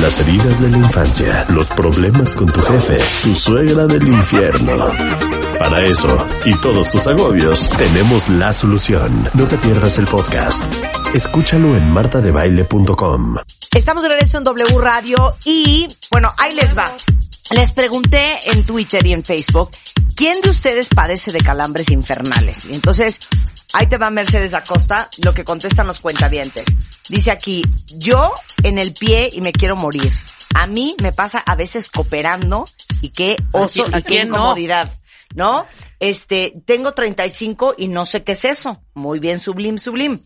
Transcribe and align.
Las 0.00 0.18
heridas 0.20 0.60
de 0.60 0.70
la 0.70 0.78
infancia, 0.78 1.46
los 1.50 1.66
problemas 1.68 2.34
con 2.34 2.50
tu 2.50 2.60
jefe, 2.60 2.98
tu 3.22 3.34
suegra 3.34 3.86
del 3.86 4.08
infierno. 4.08 4.76
Para 5.58 5.84
eso 5.84 6.26
y 6.44 6.54
todos 6.56 6.88
tus 6.90 7.06
agobios, 7.06 7.68
tenemos 7.76 8.28
la 8.28 8.52
solución. 8.52 9.30
No 9.34 9.46
te 9.46 9.58
pierdas 9.58 9.98
el 9.98 10.06
podcast. 10.06 10.72
Escúchalo 11.14 11.76
en 11.76 11.92
martadebaile.com. 11.92 13.36
Estamos 13.76 14.02
de 14.02 14.08
regreso 14.08 14.38
en 14.38 14.44
W 14.44 14.78
Radio 14.78 15.36
y, 15.44 15.86
bueno, 16.10 16.32
ahí 16.38 16.54
les 16.54 16.76
va. 16.76 16.84
Les 17.50 17.72
pregunté 17.72 18.40
en 18.50 18.64
Twitter 18.64 19.06
y 19.06 19.12
en 19.12 19.22
Facebook, 19.22 19.70
¿quién 20.16 20.40
de 20.42 20.50
ustedes 20.50 20.88
padece 20.88 21.30
de 21.32 21.40
calambres 21.40 21.88
infernales? 21.90 22.64
Y 22.64 22.74
entonces, 22.74 23.20
ahí 23.74 23.86
te 23.86 23.98
va 23.98 24.10
Mercedes 24.10 24.54
Acosta, 24.54 25.08
lo 25.22 25.34
que 25.34 25.44
contestan 25.44 25.86
los 25.86 26.00
cuentavientes. 26.00 26.64
Dice 27.12 27.30
aquí, 27.30 27.62
yo 27.98 28.32
en 28.62 28.78
el 28.78 28.94
pie 28.94 29.28
y 29.30 29.42
me 29.42 29.52
quiero 29.52 29.76
morir. 29.76 30.10
A 30.54 30.66
mí 30.66 30.96
me 31.02 31.12
pasa 31.12 31.42
a 31.44 31.54
veces 31.56 31.90
cooperando 31.90 32.64
y 33.02 33.10
qué 33.10 33.36
oso 33.52 33.84
¿A 33.92 33.98
y 33.98 34.02
qué 34.02 34.24
no? 34.24 34.36
incomodidad. 34.36 34.90
¿No? 35.34 35.66
Este, 36.00 36.54
tengo 36.64 36.92
35 36.92 37.74
y 37.76 37.88
no 37.88 38.06
sé 38.06 38.24
qué 38.24 38.32
es 38.32 38.46
eso. 38.46 38.80
Muy 38.94 39.18
bien, 39.18 39.40
sublim, 39.40 39.76
sublim. 39.76 40.20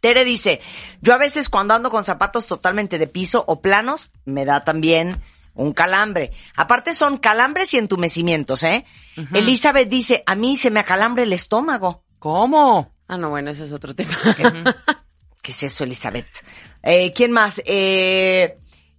Tere 0.00 0.24
dice, 0.24 0.60
yo 1.00 1.14
a 1.14 1.16
veces 1.16 1.48
cuando 1.48 1.74
ando 1.74 1.90
con 1.90 2.04
zapatos 2.04 2.48
totalmente 2.48 2.98
de 2.98 3.06
piso 3.06 3.44
o 3.46 3.60
planos, 3.60 4.10
me 4.24 4.44
da 4.44 4.64
también 4.64 5.20
un 5.54 5.72
calambre. 5.74 6.32
Aparte 6.56 6.92
son 6.94 7.18
calambres 7.18 7.72
y 7.72 7.78
entumecimientos, 7.78 8.64
¿eh? 8.64 8.84
Elizabeth 9.32 9.88
dice, 9.88 10.24
a 10.26 10.34
mí 10.34 10.56
se 10.56 10.72
me 10.72 10.80
acalambre 10.80 11.22
el 11.22 11.32
estómago. 11.32 12.02
¿Cómo? 12.18 12.92
Ah, 13.06 13.16
no, 13.16 13.30
bueno, 13.30 13.52
ese 13.52 13.62
es 13.62 13.70
otro 13.70 13.94
tema. 13.94 14.10
¿Qué 15.46 15.52
es 15.52 15.62
eso, 15.62 15.84
Elizabeth? 15.84 16.26
Eh, 16.82 17.12
¿Quién 17.12 17.30
más? 17.30 17.62
Eh, 17.64 18.58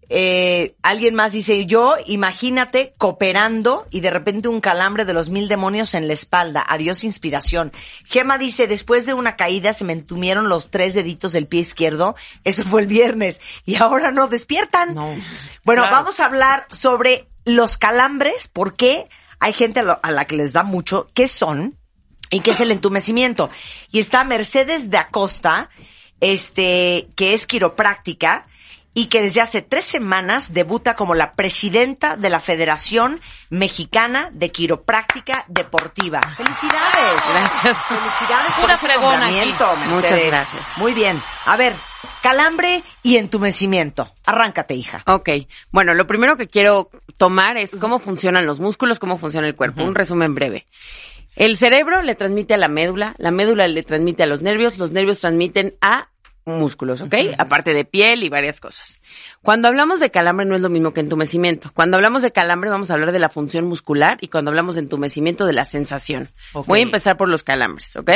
eh, 0.10 0.76
alguien 0.82 1.14
más 1.14 1.34
dice, 1.34 1.66
yo 1.66 1.96
imagínate 2.06 2.94
cooperando 2.98 3.86
y 3.92 4.00
de 4.00 4.12
repente 4.12 4.48
un 4.48 4.62
calambre 4.62 5.04
de 5.04 5.14
los 5.14 5.28
mil 5.28 5.50
demonios 5.50 5.94
en 5.94 6.08
la 6.08 6.14
espalda. 6.14 6.64
Adiós 6.66 7.04
inspiración. 7.04 7.74
Gema 8.06 8.38
dice, 8.38 8.66
después 8.68 9.06
de 9.06 9.14
una 9.14 9.36
caída 9.36 9.74
se 9.74 9.84
me 9.84 9.92
entumieron 9.92 10.48
los 10.48 10.72
tres 10.72 10.94
deditos 10.94 11.34
del 11.34 11.48
pie 11.48 11.60
izquierdo. 11.60 12.16
Eso 12.46 12.64
fue 12.64 12.80
el 12.80 12.88
viernes. 12.88 13.42
Y 13.66 13.76
ahora 13.76 14.12
no 14.12 14.28
despiertan. 14.28 14.96
No. 14.96 15.14
Bueno, 15.66 15.82
Claro. 15.82 15.98
vamos 15.98 16.22
a 16.22 16.26
hablar 16.28 16.66
sobre 16.72 17.28
los 17.44 17.78
calambres, 17.78 18.48
por 18.48 18.78
qué 18.78 19.10
hay 19.42 19.52
gente 19.52 19.82
a, 19.82 19.84
lo- 19.84 20.00
a 20.02 20.12
la 20.12 20.24
que 20.24 20.38
les 20.38 20.54
da 20.54 20.64
mucho, 20.64 21.10
qué 21.14 21.28
son 21.28 21.78
y 22.30 22.40
qué 22.40 22.52
es 22.52 22.62
el 22.62 22.72
entumecimiento. 22.72 23.50
Y 23.92 24.00
está 24.00 24.24
Mercedes 24.24 24.90
de 24.90 24.98
Acosta, 24.98 25.70
este, 26.22 27.08
que 27.16 27.34
es 27.34 27.48
quiropráctica 27.48 28.48
y 28.98 29.10
que 29.10 29.22
desde 29.22 29.42
hace 29.42 29.62
tres 29.62 29.86
semanas 29.86 30.54
debuta 30.54 30.96
como 30.96 31.14
la 31.14 31.36
presidenta 31.36 32.16
de 32.16 32.32
la 32.32 32.40
Federación 32.40 33.22
Mexicana 33.52 34.32
de 34.34 34.52
Quiropráctica 34.52 35.46
Deportiva. 35.48 36.20
¡Felicidades! 36.36 37.22
Gracias. 37.30 37.78
Felicidades 37.86 38.54
por 38.56 39.04
nombramiento. 39.04 39.76
Muchas 39.90 40.26
gracias. 40.26 40.66
Muy 40.78 40.96
bien. 40.96 41.22
A 41.46 41.56
ver, 41.58 41.76
calambre 42.24 42.84
y 43.04 43.18
entumecimiento. 43.18 44.12
Arráncate, 44.26 44.74
hija. 44.74 45.04
Ok, 45.06 45.30
bueno, 45.70 45.94
lo 45.94 46.08
primero 46.08 46.36
que 46.36 46.48
quiero 46.48 46.90
tomar 47.20 47.56
es 47.58 47.76
cómo 47.76 48.00
funcionan 48.00 48.48
los 48.48 48.60
músculos, 48.60 48.98
cómo 48.98 49.20
funciona 49.20 49.46
el 49.46 49.56
cuerpo. 49.56 49.84
Un 49.84 49.94
resumen 49.94 50.34
breve. 50.34 50.66
El 51.38 51.56
cerebro 51.56 52.02
le 52.02 52.16
transmite 52.16 52.54
a 52.56 52.58
la 52.58 52.68
médula, 52.68 53.16
la 53.18 53.32
médula 53.32 53.68
le 53.68 53.84
transmite 53.84 54.24
a 54.24 54.26
los 54.26 54.42
nervios, 54.42 54.78
los 54.78 54.92
nervios 54.92 55.22
transmiten 55.22 55.76
a 55.82 56.10
músculos, 56.46 57.02
¿ok? 57.02 57.14
Aparte 57.38 57.74
de 57.74 57.84
piel 57.86 58.24
y 58.24 58.30
varias 58.30 58.60
cosas. 58.60 59.00
Cuando 59.42 59.68
hablamos 59.68 60.00
de 60.00 60.10
calambre 60.12 60.46
no 60.46 60.56
es 60.56 60.62
lo 60.62 60.70
mismo 60.70 60.94
que 60.94 61.02
entumecimiento. 61.02 61.72
Cuando 61.74 61.98
hablamos 61.98 62.22
de 62.22 62.32
calambre 62.32 62.70
vamos 62.70 62.90
a 62.90 62.94
hablar 62.94 63.12
de 63.12 63.20
la 63.20 63.30
función 63.30 63.66
muscular 63.66 64.18
y 64.22 64.30
cuando 64.30 64.50
hablamos 64.50 64.76
de 64.76 64.82
entumecimiento 64.82 65.46
de 65.46 65.54
la 65.54 65.66
sensación. 65.66 66.30
Voy 66.68 66.80
a 66.80 66.84
empezar 66.84 67.18
por 67.18 67.30
los 67.30 67.44
calambres, 67.44 67.96
¿ok? 67.98 68.12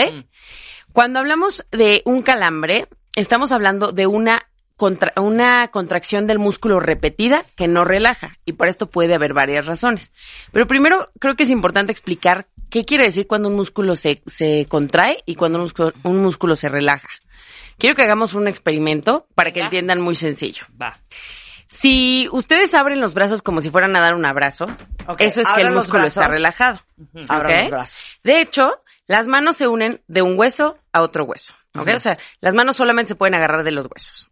Cuando 0.94 1.20
hablamos 1.20 1.66
de 1.72 2.02
un 2.06 2.22
calambre, 2.22 2.88
estamos 3.16 3.52
hablando 3.52 3.92
de 3.92 4.08
una 4.08 4.48
contra- 4.78 5.14
una 5.22 5.68
contracción 5.68 6.26
del 6.26 6.40
músculo 6.40 6.80
repetida 6.80 7.46
que 7.56 7.68
no 7.68 7.86
relaja 7.86 8.38
y 8.46 8.54
por 8.54 8.68
esto 8.68 8.90
puede 8.90 9.14
haber 9.14 9.34
varias 9.34 9.66
razones. 9.66 10.12
Pero 10.52 10.68
primero 10.68 11.10
creo 11.20 11.36
que 11.36 11.44
es 11.44 11.50
importante 11.50 11.92
explicar 11.92 12.48
qué 12.72 12.86
quiere 12.86 13.04
decir 13.04 13.28
cuando 13.28 13.50
un 13.50 13.56
músculo 13.56 13.96
se, 13.96 14.24
se 14.26 14.66
contrae 14.68 15.20
y 15.28 15.36
cuando 15.36 15.60
un 15.60 15.66
músculo, 15.66 15.94
un 16.02 16.24
músculo 16.24 16.56
se 16.56 16.70
relaja. 16.70 17.10
Quiero 17.78 17.96
que 17.96 18.02
hagamos 18.02 18.34
un 18.34 18.48
experimento 18.48 19.28
para 19.36 19.52
que 19.52 19.60
entiendan 19.60 20.02
muy 20.02 20.16
sencillo. 20.16 20.66
Va. 20.82 20.98
Si 21.68 22.28
ustedes 22.32 22.74
abren 22.74 23.00
los 23.00 23.14
brazos 23.14 23.42
como 23.42 23.62
si 23.62 23.70
fueran 23.70 23.96
a 23.96 24.02
dar 24.02 24.16
un 24.16 24.26
abrazo, 24.26 24.68
eso 25.20 25.42
es 25.42 25.48
que 25.48 25.54
abran 25.54 25.68
el 25.68 25.74
músculo 25.76 26.04
está 26.04 26.28
relajado. 26.28 26.82
Abran 27.28 27.54
¿ok? 27.54 27.62
los 27.62 27.70
brazos. 27.70 28.20
De 28.24 28.42
hecho, 28.42 28.82
las 29.08 29.28
manos 29.28 29.58
se 29.58 29.68
unen 29.68 30.02
de 30.08 30.22
un 30.22 30.38
hueso 30.38 30.78
a 30.94 31.02
otro 31.02 31.26
hueso. 31.26 31.54
¿ok? 31.76 31.90
O 31.96 32.00
sea, 32.00 32.18
las 32.40 32.54
manos 32.54 32.76
solamente 32.76 33.10
se 33.10 33.16
pueden 33.16 33.36
agarrar 33.36 33.64
de 33.64 33.72
los 33.72 33.88
huesos. 33.88 34.28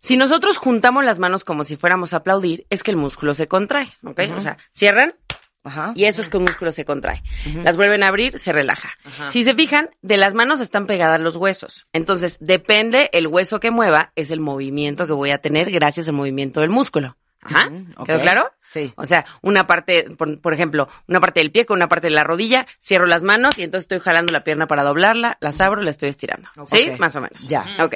Si 0.00 0.16
nosotros 0.16 0.58
juntamos 0.58 1.04
las 1.04 1.18
manos 1.18 1.44
como 1.44 1.64
si 1.64 1.76
fuéramos 1.76 2.12
a 2.12 2.18
aplaudir, 2.18 2.66
es 2.70 2.82
que 2.82 2.90
el 2.90 2.96
músculo 2.96 3.34
se 3.34 3.48
contrae. 3.48 3.88
¿ok? 4.04 4.20
O 4.36 4.40
sea, 4.40 4.58
cierran 4.72 5.14
Ajá. 5.64 5.92
y 5.94 6.04
eso 6.04 6.22
es 6.22 6.30
que 6.30 6.36
un 6.36 6.44
músculo 6.44 6.72
se 6.72 6.84
contrae. 6.84 7.22
Las 7.62 7.76
vuelven 7.76 8.02
a 8.02 8.08
abrir, 8.08 8.38
se 8.38 8.52
relaja. 8.52 8.90
Si 9.30 9.44
se 9.44 9.54
fijan, 9.54 9.90
de 10.02 10.16
las 10.16 10.34
manos 10.34 10.60
están 10.60 10.86
pegadas 10.86 11.20
los 11.20 11.36
huesos. 11.36 11.86
Entonces, 11.92 12.38
depende 12.40 13.10
el 13.12 13.26
hueso 13.26 13.60
que 13.60 13.70
mueva, 13.70 14.12
es 14.16 14.30
el 14.30 14.40
movimiento 14.40 15.06
que 15.06 15.12
voy 15.12 15.30
a 15.30 15.38
tener 15.38 15.70
gracias 15.70 16.08
al 16.08 16.14
movimiento 16.14 16.60
del 16.60 16.70
músculo. 16.70 17.16
Ajá. 17.40 17.70
¿Quedó 18.04 18.20
claro? 18.20 18.52
Sí. 18.62 18.92
O 18.96 19.06
sea, 19.06 19.24
una 19.42 19.66
parte, 19.66 20.10
por, 20.16 20.40
por 20.40 20.52
ejemplo, 20.52 20.88
una 21.06 21.20
parte 21.20 21.40
del 21.40 21.52
pie 21.52 21.66
con 21.66 21.76
una 21.76 21.88
parte 21.88 22.08
de 22.08 22.14
la 22.14 22.24
rodilla, 22.24 22.66
cierro 22.82 23.06
las 23.06 23.22
manos 23.22 23.58
y 23.58 23.62
entonces 23.62 23.84
estoy 23.84 24.00
jalando 24.00 24.32
la 24.32 24.40
pierna 24.40 24.66
para 24.66 24.82
doblarla, 24.82 25.38
las 25.40 25.60
abro, 25.60 25.80
la 25.82 25.90
estoy 25.90 26.08
estirando. 26.08 26.48
¿Sí? 26.66 26.90
Más 26.98 27.14
o 27.16 27.20
menos. 27.20 27.46
Ya. 27.46 27.64
Ok. 27.80 27.94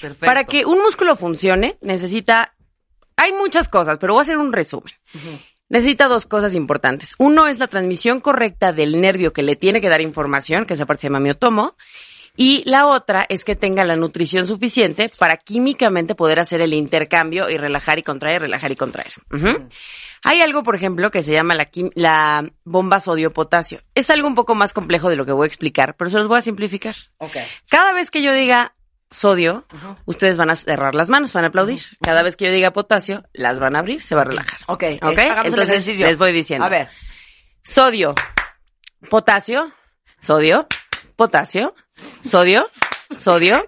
Perfecto. 0.00 0.26
Para 0.26 0.44
que 0.44 0.64
un 0.64 0.80
músculo 0.82 1.16
funcione, 1.16 1.78
necesita, 1.80 2.54
hay 3.16 3.32
muchas 3.32 3.68
cosas, 3.68 3.98
pero 3.98 4.12
voy 4.14 4.20
a 4.20 4.22
hacer 4.22 4.38
un 4.38 4.52
resumen. 4.52 4.92
Necesita 5.68 6.06
dos 6.06 6.26
cosas 6.26 6.54
importantes. 6.54 7.14
Uno 7.18 7.48
es 7.48 7.58
la 7.58 7.66
transmisión 7.66 8.20
correcta 8.20 8.72
del 8.72 9.00
nervio 9.00 9.32
que 9.32 9.42
le 9.42 9.56
tiene 9.56 9.80
que 9.80 9.88
dar 9.88 10.00
información, 10.00 10.64
que 10.64 10.74
esa 10.74 10.86
parte 10.86 11.02
se 11.02 11.06
llama 11.08 11.20
miotomo. 11.20 11.74
Y 12.36 12.62
la 12.66 12.86
otra 12.86 13.24
es 13.28 13.44
que 13.44 13.56
tenga 13.56 13.84
la 13.84 13.96
nutrición 13.96 14.46
suficiente 14.46 15.10
para 15.18 15.38
químicamente 15.38 16.14
poder 16.14 16.38
hacer 16.38 16.60
el 16.60 16.74
intercambio 16.74 17.48
y 17.48 17.56
relajar 17.56 17.98
y 17.98 18.02
contraer, 18.02 18.42
relajar 18.42 18.70
y 18.70 18.76
contraer. 18.76 19.12
Hay 20.22 20.40
algo, 20.42 20.62
por 20.62 20.76
ejemplo, 20.76 21.10
que 21.10 21.22
se 21.22 21.32
llama 21.32 21.54
la, 21.54 21.68
la 21.94 22.50
bomba 22.64 23.00
sodio-potasio. 23.00 23.80
Es 23.94 24.10
algo 24.10 24.28
un 24.28 24.34
poco 24.34 24.54
más 24.54 24.72
complejo 24.72 25.08
de 25.08 25.16
lo 25.16 25.24
que 25.24 25.32
voy 25.32 25.44
a 25.44 25.48
explicar, 25.48 25.96
pero 25.96 26.10
se 26.10 26.18
los 26.18 26.28
voy 26.28 26.38
a 26.38 26.42
simplificar. 26.42 26.94
Ok. 27.18 27.36
Cada 27.70 27.92
vez 27.94 28.10
que 28.10 28.22
yo 28.22 28.34
diga 28.34 28.74
sodio, 29.10 29.66
ustedes 30.04 30.36
van 30.36 30.50
a 30.50 30.56
cerrar 30.56 30.94
las 30.94 31.08
manos, 31.08 31.32
van 31.32 31.44
a 31.44 31.48
aplaudir. 31.48 31.82
Cada 32.02 32.22
vez 32.22 32.36
que 32.36 32.46
yo 32.46 32.52
diga 32.52 32.72
potasio, 32.72 33.24
las 33.32 33.58
van 33.60 33.76
a 33.76 33.80
abrir, 33.80 34.02
se 34.02 34.14
va 34.14 34.22
a 34.22 34.24
relajar. 34.24 34.60
Ok. 34.66 34.84
¿Ok? 35.02 35.18
eh, 35.18 35.20
hagamos 35.22 35.44
el 35.44 35.46
Entonces, 35.50 35.70
ejercicio. 35.70 36.06
les 36.06 36.18
voy 36.18 36.32
diciendo. 36.32 36.64
A 36.66 36.68
ver. 36.68 36.88
Sodio, 37.62 38.14
potasio, 39.10 39.72
sodio, 40.20 40.66
potasio, 41.16 41.74
sodio, 42.24 42.68
sodio, 43.18 43.64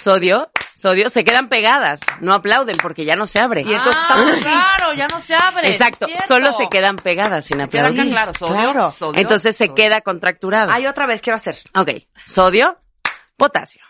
sodio, 0.00 0.50
sodio. 0.76 1.08
Se 1.10 1.24
quedan 1.24 1.48
pegadas, 1.48 2.00
no 2.20 2.34
aplauden 2.34 2.76
porque 2.80 3.04
ya 3.04 3.16
no 3.16 3.26
se 3.26 3.40
abre. 3.40 3.62
Y 3.62 3.72
entonces 3.72 3.96
Ah, 3.96 4.06
estamos 4.08 4.36
claro, 4.40 4.94
ya 4.94 5.06
no 5.08 5.20
se 5.20 5.34
abre. 5.34 5.70
Exacto, 5.70 6.06
solo 6.26 6.52
se 6.52 6.68
quedan 6.68 6.96
pegadas 6.96 7.44
sin 7.46 7.60
aplaudir. 7.60 8.00
acá 8.00 8.10
claro, 8.10 8.32
sodio, 8.38 8.54
claro. 8.54 8.90
sodio, 8.90 9.20
Entonces 9.20 9.56
se 9.56 9.66
sodio. 9.66 9.74
queda 9.74 10.00
contracturado. 10.00 10.70
Ay, 10.72 10.86
otra 10.86 11.06
vez 11.06 11.20
quiero 11.22 11.36
hacer. 11.36 11.58
Ok, 11.74 11.90
sodio, 12.26 12.78
potasio, 13.36 13.82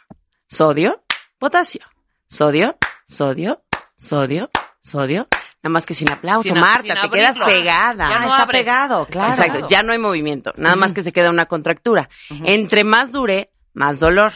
sodio, 0.56 1.02
potasio, 1.38 1.80
sodio, 2.28 2.76
sodio, 3.06 3.62
sodio, 3.96 4.50
sodio. 4.82 5.26
Nada 5.62 5.72
más 5.72 5.86
que 5.86 5.94
sin 5.94 6.10
aplauso, 6.10 6.42
Sin 6.42 6.58
Marta, 6.58 6.94
sin 7.00 7.10
te 7.10 7.16
quedas 7.16 7.38
pegada. 7.38 8.08
Ya 8.08 8.16
Ah, 8.16 8.18
no 8.18 8.26
está 8.26 8.42
abres. 8.42 8.60
pegado, 8.62 9.06
claro. 9.06 9.30
Exacto, 9.32 9.66
ya 9.68 9.82
no 9.82 9.92
hay 9.92 9.98
movimiento, 9.98 10.52
nada 10.56 10.74
más 10.76 10.92
que 10.92 11.02
se 11.02 11.12
queda 11.12 11.30
una 11.30 11.46
contractura. 11.46 12.10
Entre 12.44 12.82
más 12.84 13.12
dure, 13.12 13.50
más 13.72 14.00
dolor. 14.00 14.32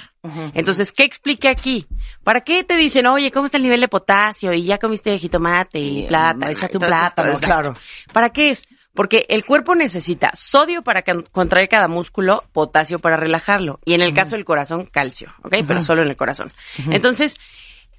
Entonces, 0.55 0.91
¿qué 0.93 1.03
explique 1.05 1.49
aquí? 1.49 1.87
¿Para 2.25 2.41
qué 2.43 2.65
te 2.65 2.77
dicen, 2.77 3.07
oye, 3.07 3.31
cómo 3.31 3.47
está 3.47 3.59
el 3.59 3.65
nivel 3.65 3.81
de 3.81 3.89
potasio? 3.89 4.53
Y 4.53 4.65
ya 4.65 4.79
comiste 4.79 5.19
jitomate 5.19 5.79
y 5.81 6.05
Y, 6.05 6.07
plátano. 6.07 6.49
échate 6.49 6.79
un 6.79 6.85
plátano, 6.87 7.39
claro. 7.41 7.75
¿Para 8.13 8.31
qué 8.31 8.51
es? 8.51 8.67
Porque 8.97 9.27
el 9.29 9.45
cuerpo 9.45 9.77
necesita 9.77 10.33
sodio 10.35 10.83
para 10.83 11.05
contraer 11.31 11.69
cada 11.69 11.87
músculo, 11.87 12.43
potasio 12.53 12.99
para 12.99 13.17
relajarlo. 13.17 13.79
Y 13.85 13.95
en 13.95 14.01
el 14.01 14.15
caso 14.15 14.35
del 14.35 14.45
corazón, 14.45 14.87
calcio, 14.87 15.33
¿ok? 15.43 15.55
Pero 15.67 15.81
solo 15.81 16.03
en 16.03 16.09
el 16.09 16.17
corazón. 16.17 16.51
Entonces, 16.91 17.37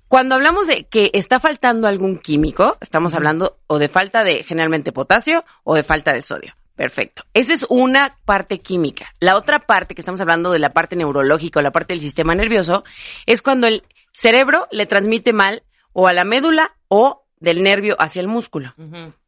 cuando 0.08 0.36
hablamos 0.36 0.68
de 0.68 0.86
que 0.86 1.12
está 1.14 1.40
faltando 1.40 1.88
algún 1.88 2.18
químico, 2.18 2.78
estamos 2.82 3.14
hablando 3.14 3.60
o 3.68 3.78
de 3.78 3.90
falta 3.90 4.24
de 4.24 4.44
generalmente 4.44 4.92
potasio 4.92 5.46
o 5.64 5.76
de 5.76 5.84
falta 5.84 6.14
de 6.14 6.22
sodio. 6.22 6.56
Perfecto. 6.76 7.24
Esa 7.34 7.54
es 7.54 7.66
una 7.70 8.18
parte 8.24 8.60
química. 8.60 9.14
La 9.20 9.36
otra 9.36 9.60
parte 9.60 9.96
que 9.96 10.02
estamos 10.02 10.22
hablando 10.22 10.52
de 10.52 10.60
la 10.60 10.74
parte 10.74 10.96
neurológica 10.96 11.60
o 11.60 11.64
la 11.64 11.72
parte 11.72 11.94
del 11.94 12.02
sistema 12.02 12.36
nervioso 12.36 12.84
es 13.26 13.42
cuando 13.42 13.68
el 13.68 13.84
cerebro 14.14 14.68
le 14.72 14.86
transmite 14.86 15.34
mal 15.34 15.64
o 15.92 16.08
a 16.08 16.14
la 16.14 16.24
médula 16.24 16.76
o 16.88 17.27
del 17.40 17.64
nervio 17.64 17.96
hacia 18.00 18.20
el 18.20 18.28
músculo, 18.28 18.74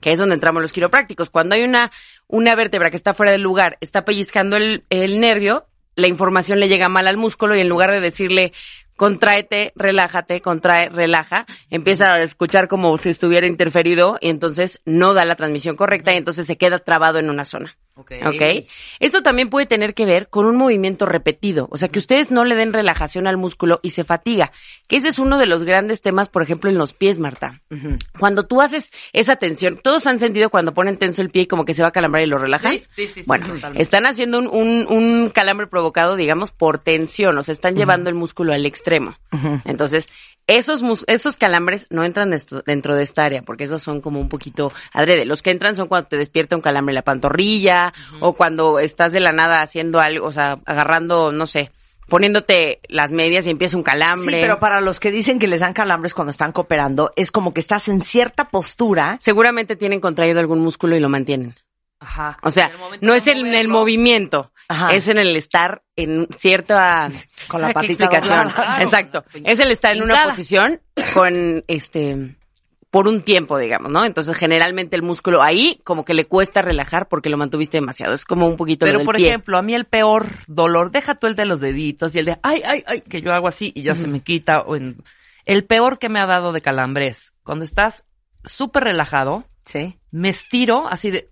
que 0.01 0.11
es 0.11 0.19
donde 0.19 0.35
entramos 0.35 0.61
los 0.61 0.71
quiroprácticos. 0.71 1.29
Cuando 1.29 1.55
hay 1.55 1.63
una, 1.63 1.91
una 2.27 2.55
vértebra 2.55 2.89
que 2.89 2.97
está 2.97 3.13
fuera 3.13 3.31
del 3.31 3.41
lugar, 3.41 3.77
está 3.81 4.05
pellizcando 4.05 4.57
el, 4.57 4.83
el 4.89 5.19
nervio, 5.19 5.67
la 5.95 6.07
información 6.07 6.59
le 6.59 6.69
llega 6.69 6.89
mal 6.89 7.07
al 7.07 7.17
músculo 7.17 7.55
y 7.55 7.61
en 7.61 7.69
lugar 7.69 7.91
de 7.91 7.99
decirle 7.99 8.53
contráete, 8.99 9.71
relájate, 9.77 10.41
contrae, 10.41 10.89
relaja, 10.89 11.45
empieza 11.69 12.15
a 12.15 12.21
escuchar 12.21 12.67
como 12.67 12.97
si 12.97 13.07
estuviera 13.07 13.47
interferido 13.47 14.17
y 14.19 14.29
entonces 14.29 14.81
no 14.83 15.13
da 15.13 15.23
la 15.23 15.35
transmisión 15.35 15.77
correcta 15.77 16.13
y 16.13 16.17
entonces 16.17 16.45
se 16.45 16.57
queda 16.57 16.79
trabado 16.79 17.17
en 17.17 17.29
una 17.29 17.45
zona. 17.45 17.77
Ok. 17.99 18.11
¿Ok? 18.25 18.65
Esto 18.99 19.21
también 19.21 19.49
puede 19.49 19.65
tener 19.65 19.93
que 19.93 20.05
ver 20.05 20.29
con 20.29 20.45
un 20.45 20.55
movimiento 20.57 21.05
repetido, 21.05 21.67
o 21.71 21.77
sea, 21.77 21.89
que 21.89 21.99
ustedes 21.99 22.31
no 22.31 22.45
le 22.45 22.55
den 22.55 22.73
relajación 22.73 23.27
al 23.27 23.37
músculo 23.37 23.79
y 23.83 23.91
se 23.91 24.03
fatiga, 24.03 24.51
que 24.87 24.97
ese 24.97 25.09
es 25.09 25.19
uno 25.19 25.37
de 25.37 25.45
los 25.45 25.63
grandes 25.63 26.01
temas, 26.01 26.29
por 26.29 26.41
ejemplo, 26.41 26.69
en 26.69 26.77
los 26.77 26.93
pies, 26.93 27.19
Marta. 27.19 27.61
Cuando 28.17 28.45
tú 28.45 28.61
haces 28.61 28.91
esa 29.13 29.35
tensión, 29.35 29.77
todos 29.83 30.07
han 30.07 30.19
sentido 30.19 30.49
cuando 30.49 30.73
ponen 30.73 30.97
tenso 30.97 31.21
el 31.21 31.29
pie 31.29 31.43
y 31.43 31.47
como 31.47 31.65
que 31.65 31.73
se 31.73 31.81
va 31.81 31.89
a 31.89 31.91
calambrar 31.91 32.23
y 32.23 32.27
lo 32.27 32.37
relajan. 32.37 32.73
Sí, 32.73 32.83
sí, 32.89 33.07
sí, 33.07 33.23
Bueno, 33.27 33.45
están 33.75 34.05
haciendo 34.05 34.39
un, 34.39 34.47
un, 34.47 34.85
un 34.89 35.29
calambre 35.29 35.67
provocado, 35.67 36.15
digamos, 36.15 36.51
por 36.51 36.79
tensión, 36.79 37.37
o 37.37 37.43
sea, 37.43 37.53
están 37.53 37.75
llevando 37.75 38.09
el 38.09 38.15
músculo 38.15 38.53
al 38.53 38.65
extremo. 38.65 39.15
Entonces, 39.65 40.09
esos, 40.47 40.81
mus- 40.81 41.03
esos 41.07 41.37
calambres 41.37 41.85
no 41.91 42.03
entran 42.03 42.35
dentro 42.65 42.95
de 42.95 43.03
esta 43.03 43.23
área, 43.23 43.43
porque 43.43 43.65
esos 43.65 43.83
son 43.83 44.01
como 44.01 44.19
un 44.19 44.29
poquito 44.29 44.71
adrede. 44.93 45.25
Los 45.25 45.43
que 45.43 45.51
entran 45.51 45.75
son 45.75 45.87
cuando 45.87 46.07
te 46.07 46.17
despierta 46.17 46.55
un 46.55 46.61
calambre 46.61 46.91
en 46.93 46.95
la 46.95 47.03
pantorrilla, 47.03 47.88
o 48.19 48.33
cuando 48.33 48.79
estás 48.79 49.11
de 49.11 49.19
la 49.19 49.31
nada 49.31 49.61
haciendo 49.61 49.99
algo, 49.99 50.27
o 50.27 50.31
sea, 50.31 50.57
agarrando, 50.65 51.31
no 51.31 51.47
sé, 51.47 51.71
poniéndote 52.09 52.81
las 52.89 53.11
medias 53.11 53.47
y 53.47 53.51
empieza 53.51 53.77
un 53.77 53.83
calambre. 53.83 54.37
Sí, 54.37 54.41
pero 54.41 54.59
para 54.59 54.81
los 54.81 54.99
que 54.99 55.11
dicen 55.11 55.39
que 55.39 55.47
les 55.47 55.61
dan 55.61 55.73
calambres 55.73 56.13
cuando 56.13 56.31
están 56.31 56.51
cooperando, 56.51 57.13
es 57.15 57.31
como 57.31 57.53
que 57.53 57.61
estás 57.61 57.87
en 57.87 58.01
cierta 58.01 58.49
postura. 58.49 59.17
Seguramente 59.21 59.75
tienen 59.75 60.01
contraído 60.01 60.39
algún 60.39 60.59
músculo 60.59 60.95
y 60.95 60.99
lo 60.99 61.07
mantienen. 61.07 61.55
Ajá. 61.99 62.37
O 62.43 62.51
sea, 62.51 62.71
no 63.01 63.13
es 63.13 63.27
en 63.27 63.53
el 63.53 63.67
movimiento, 63.67 64.51
Ajá. 64.69 64.93
es 64.93 65.07
en 65.09 65.17
el 65.17 65.35
estar 65.35 65.83
en 65.95 66.27
cierta 66.37 67.09
Con 67.47 67.61
la 67.61 67.67
patita 67.73 68.05
explicación. 68.05 68.49
Claro. 68.49 68.83
Exacto. 68.83 69.25
Es 69.43 69.59
el 69.59 69.71
estar 69.71 69.95
en 69.95 70.03
una 70.03 70.29
posición 70.29 70.81
con 71.13 71.63
este 71.67 72.35
por 72.91 73.07
un 73.07 73.21
tiempo, 73.21 73.57
digamos, 73.59 73.91
¿no? 73.91 74.03
Entonces, 74.03 74.35
generalmente 74.35 74.95
el 74.95 75.03
músculo 75.03 75.43
ahí 75.43 75.79
como 75.83 76.03
que 76.03 76.13
le 76.15 76.25
cuesta 76.25 76.61
relajar 76.63 77.07
porque 77.07 77.29
lo 77.29 77.37
mantuviste 77.37 77.77
demasiado. 77.77 78.13
Es 78.13 78.25
como 78.25 78.47
un 78.47 78.57
poquito 78.57 78.85
lo 78.85 78.89
Pero, 78.89 78.99
del 78.99 79.05
por 79.05 79.15
pie. 79.17 79.27
ejemplo, 79.27 79.57
a 79.57 79.61
mí 79.61 79.75
el 79.75 79.85
peor 79.85 80.25
dolor, 80.47 80.89
deja 80.91 81.13
tú 81.15 81.27
el 81.27 81.35
de 81.35 81.45
los 81.45 81.59
deditos 81.59 82.15
y 82.15 82.19
el 82.19 82.25
de, 82.25 82.39
ay, 82.41 82.61
ay, 82.65 82.83
ay, 82.87 83.01
que 83.01 83.21
yo 83.21 83.31
hago 83.33 83.47
así 83.47 83.71
y 83.75 83.83
ya 83.83 83.93
se 83.95 84.07
me 84.07 84.21
quita. 84.21 84.61
o 84.61 84.75
en- 84.75 85.03
El 85.45 85.65
peor 85.65 85.99
que 85.99 86.09
me 86.09 86.19
ha 86.19 86.25
dado 86.25 86.51
de 86.51 86.61
calambres, 86.61 87.33
cuando 87.43 87.63
estás 87.65 88.05
súper 88.43 88.83
relajado, 88.85 89.45
Sí. 89.65 89.99
me 90.11 90.29
estiro 90.29 90.87
así 90.87 91.11
de, 91.11 91.29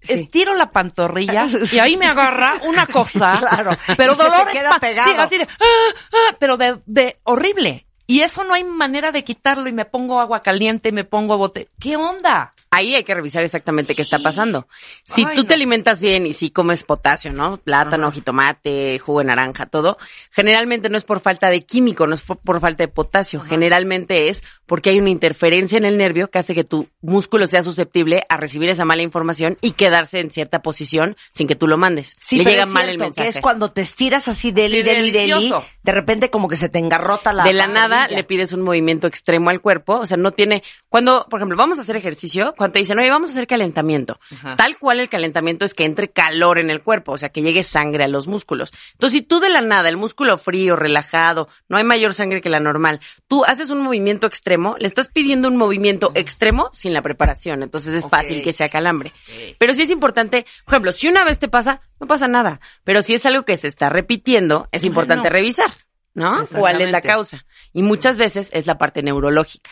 Sí. 0.00 0.12
estiro 0.12 0.54
la 0.54 0.70
pantorrilla 0.70 1.46
y 1.72 1.78
ahí 1.78 1.96
me 1.96 2.06
agarra 2.06 2.60
una 2.66 2.86
cosa. 2.86 3.32
Claro. 3.40 3.70
Pero 3.96 4.14
te 4.16 4.22
dolor 4.22 4.50
queda 4.52 4.78
pegado. 4.78 5.10
sí, 5.10 5.16
así 5.18 5.38
de, 5.38 5.44
ah, 5.44 5.94
ah, 6.12 6.36
pero 6.38 6.56
de, 6.56 6.78
de 6.86 7.18
horrible. 7.24 7.86
Y 8.10 8.22
eso 8.22 8.42
no 8.42 8.54
hay 8.54 8.64
manera 8.64 9.12
de 9.12 9.22
quitarlo 9.22 9.68
y 9.68 9.72
me 9.72 9.84
pongo 9.84 10.18
agua 10.18 10.40
caliente 10.40 10.92
me 10.92 11.04
pongo 11.04 11.36
bote. 11.36 11.68
¿Qué 11.78 11.96
onda? 11.96 12.54
Ahí 12.70 12.94
hay 12.94 13.04
que 13.04 13.14
revisar 13.14 13.42
exactamente 13.42 13.94
qué 13.94 14.02
está 14.02 14.18
pasando. 14.18 14.68
Si 15.04 15.24
Ay, 15.24 15.34
tú 15.34 15.44
te 15.44 15.54
alimentas 15.54 16.00
bien 16.00 16.26
y 16.26 16.32
si 16.32 16.50
comes 16.50 16.84
potasio, 16.84 17.32
¿no? 17.32 17.56
Plátano, 17.56 18.10
jitomate, 18.12 18.98
jugo 18.98 19.20
de 19.20 19.24
naranja, 19.26 19.66
todo, 19.66 19.96
generalmente 20.30 20.88
no 20.88 20.96
es 20.98 21.04
por 21.04 21.20
falta 21.20 21.48
de 21.48 21.62
químico, 21.62 22.06
no 22.06 22.14
es 22.14 22.22
por, 22.22 22.38
por 22.38 22.60
falta 22.60 22.84
de 22.84 22.88
potasio. 22.88 23.40
Generalmente 23.40 24.28
es 24.28 24.42
porque 24.66 24.90
hay 24.90 24.98
una 25.00 25.10
interferencia 25.10 25.78
en 25.78 25.84
el 25.86 25.96
nervio 25.96 26.30
que 26.30 26.38
hace 26.38 26.54
que 26.54 26.64
tu 26.64 26.88
músculo 27.00 27.46
sea 27.46 27.62
susceptible 27.62 28.24
a 28.28 28.36
recibir 28.36 28.68
esa 28.68 28.84
mala 28.84 29.02
información 29.02 29.56
y 29.60 29.72
quedarse 29.72 30.20
en 30.20 30.30
cierta 30.30 30.60
posición 30.60 31.16
sin 31.32 31.46
que 31.48 31.56
tú 31.56 31.66
lo 31.66 31.78
mandes. 31.78 32.16
Sí, 32.20 32.36
Le 32.38 32.44
pero 32.44 32.50
llega 32.54 32.64
es 32.64 32.70
mal 32.70 32.82
el 32.84 32.90
cierto 32.90 33.04
mensaje. 33.04 33.24
que 33.24 33.38
es 33.38 33.42
cuando 33.42 33.70
te 33.70 33.80
estiras 33.80 34.28
así 34.28 34.52
deli, 34.52 34.78
Sí, 34.78 34.82
deli, 34.82 35.10
deli, 35.10 35.52
de 35.82 35.92
repente 35.92 36.28
como 36.30 36.48
que 36.48 36.56
se 36.56 36.68
te 36.68 36.78
engarrota 36.78 37.32
la 37.32 37.44
de 37.44 37.52
la 37.54 37.66
nada 37.66 38.08
le 38.08 38.24
pides 38.24 38.52
un 38.52 38.62
movimiento 38.62 39.06
extremo 39.06 39.50
al 39.50 39.60
cuerpo, 39.60 39.94
o 40.00 40.06
sea, 40.06 40.16
no 40.16 40.32
tiene, 40.32 40.62
cuando, 40.88 41.26
por 41.30 41.40
ejemplo, 41.40 41.56
vamos 41.56 41.78
a 41.78 41.82
hacer 41.82 41.96
ejercicio, 41.96 42.54
cuando 42.58 42.74
te 42.74 42.80
dicen, 42.80 42.98
oye, 42.98 43.08
vamos 43.08 43.30
a 43.30 43.32
hacer 43.32 43.46
calentamiento, 43.46 44.20
Ajá. 44.34 44.56
tal 44.56 44.78
cual 44.78 45.00
el 45.00 45.08
calentamiento 45.08 45.64
es 45.64 45.72
que 45.72 45.84
entre 45.84 46.10
calor 46.10 46.58
en 46.58 46.70
el 46.70 46.82
cuerpo, 46.82 47.12
o 47.12 47.18
sea, 47.18 47.30
que 47.30 47.40
llegue 47.40 47.62
sangre 47.62 48.04
a 48.04 48.08
los 48.08 48.26
músculos. 48.26 48.72
Entonces, 48.92 49.20
si 49.20 49.22
tú 49.22 49.40
de 49.40 49.48
la 49.48 49.62
nada, 49.62 49.88
el 49.88 49.96
músculo 49.96 50.36
frío, 50.36 50.76
relajado, 50.76 51.48
no 51.68 51.78
hay 51.78 51.84
mayor 51.84 52.12
sangre 52.12 52.42
que 52.42 52.50
la 52.50 52.60
normal, 52.60 53.00
tú 53.26 53.44
haces 53.44 53.70
un 53.70 53.80
movimiento 53.80 54.26
extremo, 54.26 54.76
le 54.78 54.88
estás 54.88 55.08
pidiendo 55.08 55.48
un 55.48 55.56
movimiento 55.56 56.12
extremo 56.14 56.68
sin 56.72 56.92
la 56.92 57.00
preparación, 57.00 57.62
entonces 57.62 57.94
es 57.94 58.06
fácil 58.08 58.42
que 58.42 58.52
sea 58.52 58.68
calambre. 58.68 59.12
Pero 59.58 59.72
sí 59.74 59.82
es 59.82 59.90
importante, 59.90 60.44
por 60.64 60.74
ejemplo, 60.74 60.92
si 60.92 61.08
una 61.08 61.24
vez 61.24 61.38
te 61.38 61.48
pasa, 61.48 61.80
no 62.00 62.06
pasa 62.06 62.28
nada, 62.28 62.60
pero 62.84 63.02
si 63.02 63.14
es 63.14 63.24
algo 63.24 63.44
que 63.44 63.56
se 63.56 63.68
está 63.68 63.88
repitiendo, 63.88 64.68
es 64.72 64.84
importante 64.84 65.28
no. 65.28 65.32
revisar. 65.32 65.70
¿No? 66.18 66.44
¿Cuál 66.46 66.80
es 66.82 66.90
la 66.90 67.00
causa? 67.00 67.46
Y 67.72 67.82
muchas 67.82 68.18
veces 68.18 68.50
es 68.52 68.66
la 68.66 68.76
parte 68.76 69.02
neurológica. 69.02 69.70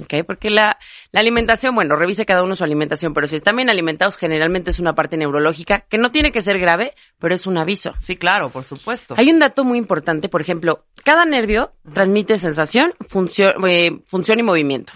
¿ok? 0.00 0.24
Porque 0.26 0.50
la, 0.50 0.78
la 1.10 1.20
alimentación, 1.20 1.74
bueno, 1.74 1.96
revise 1.96 2.26
cada 2.26 2.42
uno 2.42 2.54
su 2.54 2.62
alimentación, 2.62 3.14
pero 3.14 3.26
si 3.26 3.36
están 3.36 3.56
bien 3.56 3.70
alimentados, 3.70 4.16
generalmente 4.16 4.70
es 4.70 4.78
una 4.78 4.92
parte 4.92 5.16
neurológica 5.16 5.80
que 5.80 5.98
no 5.98 6.12
tiene 6.12 6.30
que 6.30 6.42
ser 6.42 6.58
grave, 6.58 6.94
pero 7.18 7.34
es 7.34 7.46
un 7.46 7.56
aviso. 7.56 7.92
Sí, 7.98 8.16
claro, 8.16 8.50
por 8.50 8.64
supuesto. 8.64 9.14
Hay 9.16 9.30
un 9.30 9.38
dato 9.38 9.64
muy 9.64 9.78
importante, 9.78 10.28
por 10.28 10.40
ejemplo, 10.40 10.84
cada 11.04 11.24
nervio 11.24 11.72
transmite 11.92 12.38
sensación, 12.38 12.92
función, 13.08 13.54
eh, 13.66 14.02
función 14.06 14.38
y 14.38 14.42
movimiento. 14.42 14.92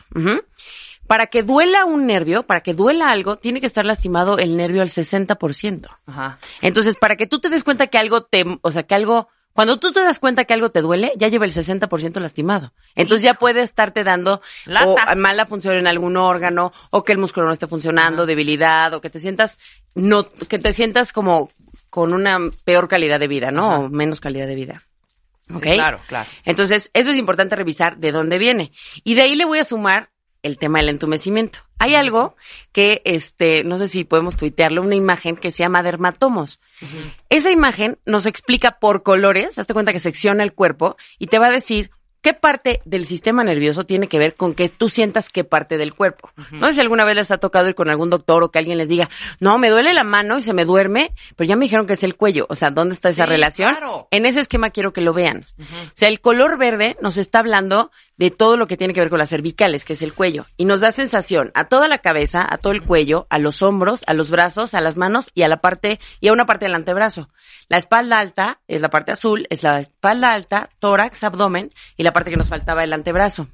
Para 1.06 1.28
que 1.28 1.42
duela 1.42 1.84
un 1.84 2.06
nervio, 2.06 2.42
para 2.42 2.62
que 2.62 2.74
duela 2.74 3.10
algo, 3.10 3.36
tiene 3.36 3.60
que 3.60 3.66
estar 3.66 3.84
lastimado 3.84 4.38
el 4.38 4.56
nervio 4.56 4.82
al 4.82 4.88
60%. 4.88 5.88
Ajá. 6.06 6.38
Entonces, 6.62 6.96
para 6.96 7.16
que 7.16 7.26
tú 7.26 7.38
te 7.38 7.48
des 7.48 7.62
cuenta 7.62 7.86
que 7.86 7.98
algo 7.98 8.24
te, 8.24 8.44
o 8.60 8.70
sea, 8.72 8.82
que 8.82 8.94
algo, 8.94 9.28
cuando 9.56 9.78
tú 9.78 9.90
te 9.90 10.00
das 10.00 10.18
cuenta 10.18 10.44
que 10.44 10.52
algo 10.52 10.68
te 10.68 10.82
duele, 10.82 11.14
ya 11.16 11.28
lleva 11.28 11.46
el 11.46 11.50
60% 11.50 12.20
lastimado. 12.20 12.74
Entonces 12.94 13.24
ya 13.24 13.32
puede 13.32 13.62
estarte 13.62 14.04
dando 14.04 14.42
Lata. 14.66 15.12
o 15.12 15.16
mala 15.16 15.46
función 15.46 15.76
en 15.76 15.86
algún 15.86 16.18
órgano, 16.18 16.74
o 16.90 17.04
que 17.04 17.12
el 17.12 17.18
músculo 17.18 17.46
no 17.46 17.52
esté 17.54 17.66
funcionando, 17.66 18.26
debilidad, 18.26 18.92
o 18.92 19.00
que 19.00 19.08
te 19.08 19.18
sientas, 19.18 19.58
no, 19.94 20.28
que 20.28 20.58
te 20.58 20.74
sientas 20.74 21.10
como 21.10 21.50
con 21.88 22.12
una 22.12 22.38
peor 22.66 22.86
calidad 22.86 23.18
de 23.18 23.28
vida, 23.28 23.50
¿no? 23.50 23.80
O 23.80 23.88
menos 23.88 24.20
calidad 24.20 24.46
de 24.46 24.56
vida. 24.56 24.82
Sí, 25.48 25.54
¿Ok? 25.54 25.62
claro, 25.62 26.00
claro. 26.06 26.28
Entonces, 26.44 26.90
eso 26.92 27.10
es 27.10 27.16
importante 27.16 27.56
revisar 27.56 27.96
de 27.96 28.12
dónde 28.12 28.36
viene. 28.36 28.72
Y 29.04 29.14
de 29.14 29.22
ahí 29.22 29.36
le 29.36 29.46
voy 29.46 29.58
a 29.58 29.64
sumar 29.64 30.10
el 30.46 30.58
tema 30.58 30.78
del 30.78 30.88
entumecimiento. 30.88 31.58
Hay 31.78 31.94
algo 31.94 32.36
que, 32.72 33.02
este, 33.04 33.64
no 33.64 33.76
sé 33.78 33.88
si 33.88 34.04
podemos 34.04 34.36
tuitearlo, 34.36 34.80
una 34.82 34.94
imagen 34.94 35.36
que 35.36 35.50
se 35.50 35.62
llama 35.62 35.82
dermatomos. 35.82 36.60
Esa 37.28 37.50
imagen 37.50 37.98
nos 38.06 38.26
explica 38.26 38.78
por 38.78 39.02
colores, 39.02 39.58
hazte 39.58 39.74
cuenta 39.74 39.92
que 39.92 39.98
secciona 39.98 40.42
el 40.42 40.52
cuerpo 40.54 40.96
y 41.18 41.26
te 41.26 41.38
va 41.38 41.46
a 41.48 41.50
decir 41.50 41.90
qué 42.22 42.34
parte 42.34 42.80
del 42.84 43.06
sistema 43.06 43.44
nervioso 43.44 43.84
tiene 43.84 44.08
que 44.08 44.18
ver 44.18 44.34
con 44.34 44.52
que 44.54 44.68
tú 44.68 44.88
sientas 44.88 45.28
qué 45.28 45.44
parte 45.44 45.78
del 45.78 45.94
cuerpo. 45.94 46.30
No 46.50 46.66
sé 46.66 46.74
si 46.74 46.80
alguna 46.80 47.04
vez 47.04 47.14
les 47.14 47.30
ha 47.30 47.38
tocado 47.38 47.68
ir 47.68 47.76
con 47.76 47.88
algún 47.88 48.10
doctor 48.10 48.42
o 48.42 48.50
que 48.50 48.58
alguien 48.58 48.78
les 48.78 48.88
diga, 48.88 49.08
no, 49.38 49.58
me 49.58 49.68
duele 49.68 49.94
la 49.94 50.02
mano 50.02 50.36
y 50.36 50.42
se 50.42 50.52
me 50.52 50.64
duerme, 50.64 51.12
pero 51.36 51.46
ya 51.46 51.54
me 51.54 51.66
dijeron 51.66 51.86
que 51.86 51.92
es 51.92 52.02
el 52.02 52.16
cuello. 52.16 52.46
O 52.48 52.56
sea, 52.56 52.70
¿dónde 52.72 52.94
está 52.94 53.10
esa 53.10 53.26
Sí, 53.26 53.30
relación? 53.30 53.76
claro. 53.76 54.08
En 54.10 54.26
ese 54.26 54.40
esquema 54.40 54.70
quiero 54.70 54.92
que 54.92 55.02
lo 55.02 55.12
vean. 55.12 55.44
O 55.60 55.64
sea, 55.94 56.08
el 56.08 56.20
color 56.20 56.58
verde 56.58 56.96
nos 57.00 57.16
está 57.16 57.38
hablando 57.38 57.92
de 58.16 58.30
todo 58.30 58.56
lo 58.56 58.66
que 58.66 58.76
tiene 58.76 58.94
que 58.94 59.00
ver 59.00 59.10
con 59.10 59.18
las 59.18 59.28
cervicales, 59.28 59.84
que 59.84 59.92
es 59.92 60.02
el 60.02 60.14
cuello, 60.14 60.46
y 60.56 60.64
nos 60.64 60.80
da 60.80 60.92
sensación 60.92 61.50
a 61.54 61.64
toda 61.64 61.88
la 61.88 61.98
cabeza, 61.98 62.46
a 62.48 62.58
todo 62.58 62.72
el 62.72 62.82
cuello, 62.82 63.26
a 63.30 63.38
los 63.38 63.62
hombros, 63.62 64.02
a 64.06 64.14
los 64.14 64.30
brazos, 64.30 64.74
a 64.74 64.80
las 64.80 64.96
manos 64.96 65.30
y 65.34 65.42
a 65.42 65.48
la 65.48 65.60
parte 65.60 66.00
y 66.20 66.28
a 66.28 66.32
una 66.32 66.44
parte 66.44 66.66
del 66.66 66.74
antebrazo. 66.74 67.28
La 67.68 67.78
espalda 67.78 68.18
alta 68.18 68.60
es 68.68 68.80
la 68.80 68.90
parte 68.90 69.12
azul, 69.12 69.46
es 69.50 69.62
la 69.62 69.80
espalda 69.80 70.32
alta, 70.32 70.70
tórax, 70.78 71.24
abdomen 71.24 71.72
y 71.96 72.02
la 72.02 72.12
parte 72.12 72.30
que 72.30 72.36
nos 72.36 72.48
faltaba 72.48 72.84
el 72.84 72.92
antebrazo. 72.92 73.48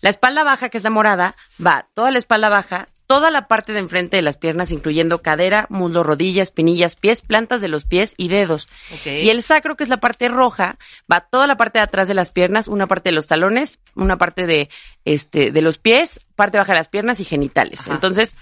La 0.00 0.10
espalda 0.10 0.44
baja, 0.44 0.68
que 0.68 0.78
es 0.78 0.84
la 0.84 0.90
morada, 0.90 1.36
va 1.64 1.86
toda 1.94 2.10
la 2.10 2.18
espalda 2.18 2.48
baja, 2.48 2.88
toda 3.10 3.32
la 3.32 3.48
parte 3.48 3.72
de 3.72 3.80
enfrente 3.80 4.18
de 4.18 4.22
las 4.22 4.36
piernas, 4.36 4.70
incluyendo 4.70 5.20
cadera, 5.20 5.66
muslo, 5.68 6.04
rodillas, 6.04 6.44
espinillas, 6.44 6.94
pies, 6.94 7.22
plantas 7.22 7.60
de 7.60 7.66
los 7.66 7.84
pies 7.84 8.14
y 8.16 8.28
dedos. 8.28 8.68
Y 9.04 9.30
el 9.30 9.42
sacro, 9.42 9.76
que 9.76 9.82
es 9.82 9.90
la 9.90 9.98
parte 9.98 10.28
roja, 10.28 10.78
va 11.12 11.26
toda 11.28 11.48
la 11.48 11.56
parte 11.56 11.80
de 11.80 11.82
atrás 11.82 12.06
de 12.06 12.14
las 12.14 12.30
piernas, 12.30 12.68
una 12.68 12.86
parte 12.86 13.08
de 13.08 13.16
los 13.16 13.26
talones, 13.26 13.80
una 13.96 14.16
parte 14.16 14.46
de, 14.46 14.68
este, 15.04 15.50
de 15.50 15.60
los 15.60 15.78
pies, 15.78 16.20
parte 16.36 16.58
baja 16.58 16.72
de 16.72 16.78
las 16.78 16.86
piernas 16.86 17.18
y 17.18 17.24
genitales. 17.24 17.80
Ajá. 17.80 17.94
Entonces, 17.94 18.36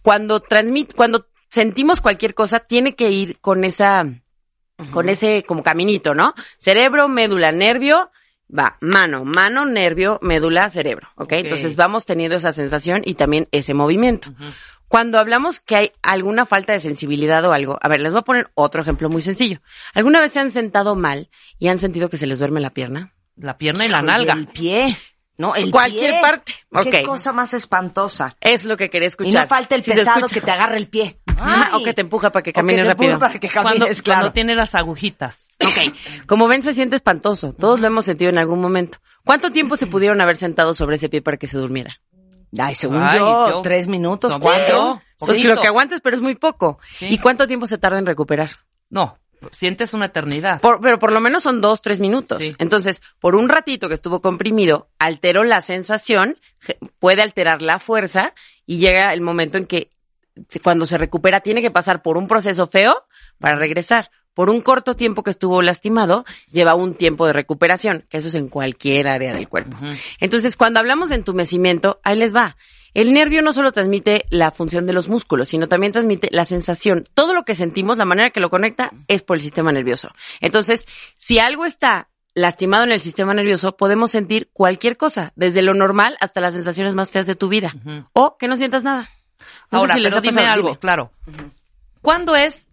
cuando 0.00 0.40
transmit, 0.40 0.94
cuando 0.94 1.26
sentimos 1.50 2.00
cualquier 2.00 2.34
cosa, 2.34 2.60
tiene 2.60 2.94
que 2.96 3.10
ir 3.10 3.38
con 3.42 3.62
esa, 3.62 4.06
con 4.90 5.10
ese 5.10 5.44
como 5.46 5.62
caminito, 5.62 6.14
¿no? 6.14 6.32
Cerebro, 6.56 7.08
médula, 7.08 7.52
nervio, 7.52 8.10
va 8.56 8.76
mano, 8.80 9.24
mano, 9.24 9.64
nervio, 9.64 10.18
médula, 10.22 10.70
cerebro, 10.70 11.08
¿ok? 11.16 11.24
Ok. 11.24 11.32
Entonces 11.32 11.76
vamos 11.76 12.06
teniendo 12.06 12.36
esa 12.36 12.52
sensación 12.52 13.02
y 13.04 13.14
también 13.14 13.48
ese 13.52 13.74
movimiento. 13.74 14.32
Cuando 14.88 15.18
hablamos 15.18 15.60
que 15.60 15.76
hay 15.76 15.92
alguna 16.02 16.46
falta 16.46 16.72
de 16.72 16.80
sensibilidad 16.80 17.44
o 17.44 17.52
algo, 17.52 17.78
a 17.80 17.88
ver, 17.88 18.00
les 18.00 18.12
voy 18.12 18.20
a 18.20 18.24
poner 18.24 18.50
otro 18.54 18.82
ejemplo 18.82 19.08
muy 19.08 19.22
sencillo. 19.22 19.60
¿Alguna 19.92 20.20
vez 20.20 20.32
se 20.32 20.40
han 20.40 20.52
sentado 20.52 20.94
mal 20.94 21.30
y 21.58 21.68
han 21.68 21.78
sentido 21.78 22.08
que 22.08 22.16
se 22.16 22.26
les 22.26 22.38
duerme 22.38 22.60
la 22.60 22.70
pierna? 22.70 23.12
La 23.36 23.58
pierna 23.58 23.86
y 23.86 23.88
la 23.88 23.98
Oye, 23.98 24.06
nalga. 24.06 24.34
El 24.34 24.46
pie. 24.46 24.86
No, 25.36 25.56
el 25.56 25.72
Cualquier 25.72 26.12
pie. 26.12 26.20
parte. 26.20 26.54
Qué 26.90 27.02
cosa 27.02 27.32
más 27.32 27.54
espantosa. 27.54 28.36
Es 28.40 28.64
lo 28.64 28.76
que 28.76 28.88
quería 28.88 29.08
escuchar. 29.08 29.32
Y 29.32 29.34
no 29.34 29.46
falta 29.48 29.74
el 29.74 29.82
Si 29.82 29.90
pesado 29.90 30.28
que 30.28 30.40
te 30.40 30.50
agarre 30.52 30.76
el 30.76 30.86
pie. 30.86 31.18
Ay. 31.38 31.64
o 31.74 31.84
que 31.84 31.94
te 31.94 32.00
empuja 32.02 32.30
para 32.30 32.42
que 32.42 32.50
O 32.50 32.52
camines 32.52 32.84
te 32.84 32.90
empuja 32.92 33.08
rápido. 33.12 33.18
para 33.18 33.38
que 33.40 33.50
Cuando, 33.50 33.86
claro. 33.86 34.02
cuando 34.04 34.32
tiene 34.32 34.54
las 34.54 34.74
agujitas. 34.74 35.46
Ok. 35.64 35.94
Como 36.26 36.48
ven, 36.48 36.62
se 36.62 36.72
siente 36.72 36.96
espantoso. 36.96 37.52
Todos 37.52 37.80
lo 37.80 37.86
hemos 37.86 38.04
sentido 38.04 38.30
en 38.30 38.38
algún 38.38 38.60
momento. 38.60 38.98
¿Cuánto 39.24 39.50
tiempo 39.52 39.76
se 39.76 39.86
pudieron 39.86 40.20
haber 40.20 40.36
sentado 40.36 40.74
sobre 40.74 40.96
ese 40.96 41.08
pie 41.08 41.22
para 41.22 41.36
que 41.36 41.46
se 41.46 41.58
durmiera? 41.58 42.00
Ay, 42.58 42.74
según 42.74 43.02
Ay, 43.02 43.18
yo, 43.18 43.48
yo- 43.50 43.62
tres 43.62 43.88
minutos, 43.88 44.32
No, 44.32 44.40
cuatro. 44.40 45.02
Pues 45.18 45.42
lo 45.42 45.60
que 45.60 45.66
aguantes, 45.66 46.00
pero 46.00 46.16
es 46.16 46.22
muy 46.22 46.34
poco. 46.34 46.78
Sí. 46.92 47.06
¿Y 47.08 47.18
cuánto 47.18 47.46
tiempo 47.46 47.66
se 47.66 47.78
tarda 47.78 47.98
en 47.98 48.06
recuperar? 48.06 48.50
No, 48.90 49.18
sientes 49.50 49.92
una 49.94 50.06
eternidad. 50.06 50.60
Por- 50.60 50.80
pero 50.80 50.98
por 50.98 51.10
lo 51.12 51.20
menos 51.20 51.42
son 51.42 51.60
dos, 51.60 51.82
tres 51.82 52.00
minutos. 52.00 52.38
Sí. 52.42 52.54
Entonces, 52.58 53.02
por 53.20 53.34
un 53.34 53.48
ratito 53.48 53.88
que 53.88 53.94
estuvo 53.94 54.20
comprimido, 54.20 54.88
alteró 54.98 55.42
la 55.44 55.60
sensación, 55.60 56.36
puede 57.00 57.22
alterar 57.22 57.60
la 57.62 57.78
fuerza 57.78 58.34
y 58.66 58.78
llega 58.78 59.12
el 59.12 59.20
momento 59.20 59.58
en 59.58 59.66
que 59.66 59.88
cuando 60.62 60.86
se 60.86 60.98
recupera 60.98 61.40
tiene 61.40 61.62
que 61.62 61.70
pasar 61.70 62.02
por 62.02 62.16
un 62.16 62.28
proceso 62.28 62.66
feo 62.66 63.06
para 63.38 63.56
regresar. 63.56 64.10
Por 64.34 64.50
un 64.50 64.60
corto 64.60 64.96
tiempo 64.96 65.22
que 65.22 65.30
estuvo 65.30 65.62
lastimado, 65.62 66.24
lleva 66.50 66.74
un 66.74 66.94
tiempo 66.94 67.26
de 67.26 67.32
recuperación, 67.32 68.02
que 68.10 68.18
eso 68.18 68.28
es 68.28 68.34
en 68.34 68.48
cualquier 68.48 69.06
área 69.06 69.32
del 69.32 69.48
cuerpo. 69.48 69.76
Entonces, 70.18 70.56
cuando 70.56 70.80
hablamos 70.80 71.10
de 71.10 71.14
entumecimiento, 71.14 72.00
ahí 72.02 72.18
les 72.18 72.34
va. 72.34 72.56
El 72.94 73.12
nervio 73.12 73.42
no 73.42 73.52
solo 73.52 73.70
transmite 73.70 74.24
la 74.30 74.50
función 74.50 74.86
de 74.86 74.92
los 74.92 75.08
músculos, 75.08 75.48
sino 75.48 75.68
también 75.68 75.92
transmite 75.92 76.28
la 76.32 76.44
sensación. 76.44 77.08
Todo 77.14 77.32
lo 77.32 77.44
que 77.44 77.54
sentimos, 77.54 77.96
la 77.96 78.04
manera 78.04 78.30
que 78.30 78.40
lo 78.40 78.50
conecta, 78.50 78.92
es 79.06 79.22
por 79.22 79.36
el 79.36 79.42
sistema 79.42 79.70
nervioso. 79.70 80.10
Entonces, 80.40 80.86
si 81.16 81.38
algo 81.38 81.64
está 81.64 82.08
lastimado 82.34 82.84
en 82.84 82.92
el 82.92 83.00
sistema 83.00 83.34
nervioso, 83.34 83.76
podemos 83.76 84.10
sentir 84.10 84.48
cualquier 84.52 84.96
cosa, 84.96 85.32
desde 85.36 85.62
lo 85.62 85.74
normal 85.74 86.16
hasta 86.20 86.40
las 86.40 86.54
sensaciones 86.54 86.94
más 86.94 87.10
feas 87.10 87.26
de 87.26 87.36
tu 87.36 87.48
vida. 87.48 87.74
O 88.12 88.36
que 88.36 88.48
no 88.48 88.56
sientas 88.56 88.82
nada. 88.82 89.08
No 89.70 89.78
sé 89.78 89.82
Ahora, 89.82 89.94
si 89.94 90.00
les 90.00 90.12
pero 90.12 90.20
dime 90.22 90.34
pasado, 90.34 90.54
algo, 90.54 90.68
dime. 90.68 90.78
claro. 90.80 91.10
¿Cuándo 92.02 92.36
es 92.36 92.68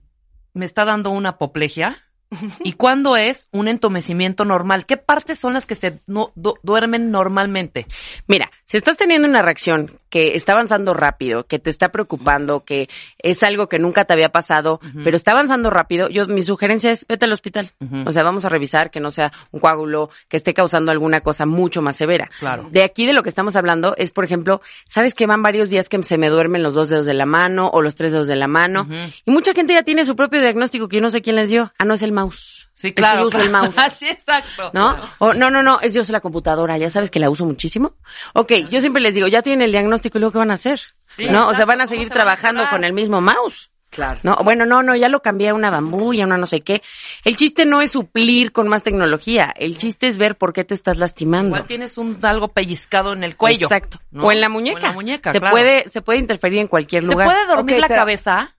me 0.54 0.66
está 0.66 0.86
dando 0.86 1.10
una 1.12 1.30
apoplejia? 1.30 1.98
¿Y 2.64 2.74
cuándo 2.74 3.18
es 3.18 3.48
un 3.52 3.68
entumecimiento 3.68 4.46
normal? 4.46 4.86
¿Qué 4.86 4.98
partes 4.98 5.38
son 5.40 5.54
las 5.54 5.66
que 5.66 5.76
se 5.76 6.00
no- 6.08 6.32
du- 6.36 6.58
duermen 6.64 7.12
normalmente? 7.12 7.86
Mira, 8.28 8.50
si 8.72 8.78
estás 8.78 8.96
teniendo 8.96 9.28
una 9.28 9.42
reacción 9.42 9.92
que 10.10 10.38
está 10.38 10.54
avanzando 10.54 10.94
rápido, 10.94 11.46
que 11.46 11.60
te 11.60 11.70
está 11.70 11.90
preocupando, 11.90 12.64
que 12.64 12.88
es 13.18 13.44
algo 13.44 13.68
que 13.68 13.80
nunca 13.80 14.06
te 14.06 14.14
había 14.14 14.30
pasado, 14.30 14.80
pero 15.04 15.18
está 15.18 15.32
avanzando 15.32 15.70
rápido, 15.70 16.08
yo 16.08 16.26
mi 16.28 16.42
sugerencia 16.42 16.90
es 16.90 17.06
vete 17.06 17.26
al 17.26 17.34
hospital. 17.34 17.72
O 18.06 18.14
sea, 18.14 18.24
vamos 18.24 18.46
a 18.46 18.50
revisar 18.50 18.90
que 18.90 19.02
no 19.02 19.12
sea 19.12 19.34
un 19.52 19.60
coágulo 19.60 20.10
que 20.30 20.38
esté 20.38 20.54
causando 20.54 20.94
alguna 20.94 21.20
cosa 21.20 21.46
mucho 21.46 21.82
más 21.82 21.98
severa. 21.98 22.30
Claro. 22.40 22.70
De 22.72 22.84
aquí 22.84 23.06
de 23.06 23.12
lo 23.12 23.24
que 23.24 23.30
estamos 23.30 23.58
hablando 23.58 23.94
es, 23.98 24.12
por 24.12 24.24
ejemplo, 24.24 24.62
sabes 24.88 25.16
que 25.16 25.28
van 25.28 25.44
varios 25.44 25.70
días 25.70 25.90
que 25.90 26.02
se 26.02 26.18
me 26.18 26.30
duermen 26.30 26.64
los 26.64 26.74
dos 26.74 26.88
dedos 26.88 27.06
de 27.06 27.14
la 27.14 27.26
mano 27.26 27.70
o 27.74 27.82
los 27.82 27.96
tres 27.96 28.14
dedos 28.14 28.28
de 28.28 28.38
la 28.38 28.48
mano 28.48 28.88
y 29.26 29.32
mucha 29.32 29.54
gente 29.54 29.74
ya 29.74 29.84
tiene 29.84 30.06
su 30.06 30.16
propio 30.16 30.40
diagnóstico 30.40 30.88
que 30.88 30.96
yo 30.96 31.02
no 31.02 31.12
sé 31.12 31.22
quién 31.22 31.36
les 31.36 31.50
dio. 31.50 31.74
Ah, 31.78 31.84
no 31.84 31.96
es 31.96 32.04
el 32.04 32.14
mouse. 32.14 32.70
Sí, 32.74 32.88
Es 32.88 32.94
que 32.96 33.02
claro. 33.02 33.22
yo 33.22 33.28
uso 33.28 33.42
el 33.42 33.52
mouse. 33.52 33.76
sí, 34.00 34.08
exacto. 34.08 34.72
¿No? 34.74 34.98
O, 35.20 35.34
no, 35.34 35.50
no, 35.50 35.62
no, 35.62 35.80
es 35.82 35.94
yo 35.94 36.02
uso 36.02 36.12
la 36.14 36.20
computadora, 36.20 36.78
ya 36.78 36.90
sabes 36.90 37.12
que 37.12 37.20
la 37.20 37.30
uso 37.30 37.46
muchísimo. 37.46 37.96
Ok, 38.34 38.54
yo 38.70 38.80
siempre 38.82 39.02
les 39.02 39.16
digo, 39.16 39.28
ya 39.28 39.42
tienen 39.42 39.66
el 39.66 39.72
diagnóstico 39.72 40.18
y 40.18 40.22
luego 40.22 40.34
¿qué 40.34 40.38
van 40.40 40.52
a 40.52 40.56
hacer? 40.56 40.80
Sí, 41.08 41.28
¿No? 41.30 41.48
o 41.48 41.54
sea, 41.54 41.66
van 41.66 41.82
a 41.82 41.86
¿cómo 41.86 41.90
seguir 41.90 42.08
se 42.08 42.14
a 42.14 42.16
trabajando 42.18 42.70
con 42.70 42.84
el 42.84 42.94
mismo 42.94 43.22
mouse. 43.22 43.70
Claro. 43.90 44.22
No, 44.24 44.38
bueno, 44.38 44.66
no, 44.66 44.84
no, 44.84 44.96
ya 44.96 45.10
lo 45.10 45.22
cambié 45.22 45.50
a 45.50 45.54
una 45.54 45.70
bambú 45.70 46.14
y 46.14 46.22
a 46.22 46.26
una 46.26 46.38
no 46.38 46.48
sé 46.48 46.62
qué. 46.62 46.82
El 47.26 47.36
chiste 47.36 47.66
no 47.66 47.82
es 47.82 47.92
suplir 47.92 48.54
con 48.54 48.70
más 48.70 48.84
tecnología, 48.84 49.54
el 49.58 49.78
chiste 49.78 50.08
es 50.08 50.18
ver 50.18 50.38
por 50.38 50.54
qué 50.54 50.64
te 50.64 50.74
estás 50.74 50.98
lastimando. 50.98 51.50
Igual 51.50 51.66
tienes 51.66 51.98
un 51.98 52.18
algo 52.24 52.48
pellizcado 52.48 53.12
en 53.12 53.26
el 53.26 53.36
cuello. 53.36 53.66
Exacto. 53.66 54.00
¿no? 54.12 54.28
O 54.28 54.32
en 54.32 54.40
la 54.40 54.48
muñeca. 54.48 54.76
O 54.78 54.80
en 54.80 54.84
la 54.88 54.94
muñeca, 54.94 55.32
se 55.34 55.40
claro. 55.40 55.52
puede, 55.54 55.90
se 55.90 56.02
puede 56.02 56.20
interferir 56.20 56.60
en 56.60 56.68
cualquier 56.68 57.04
¿Se 57.04 57.10
lugar. 57.10 57.28
puede 57.28 57.46
dormir 57.48 57.80
la 57.80 57.88
pero- 57.90 58.00
cabeza? 58.00 58.56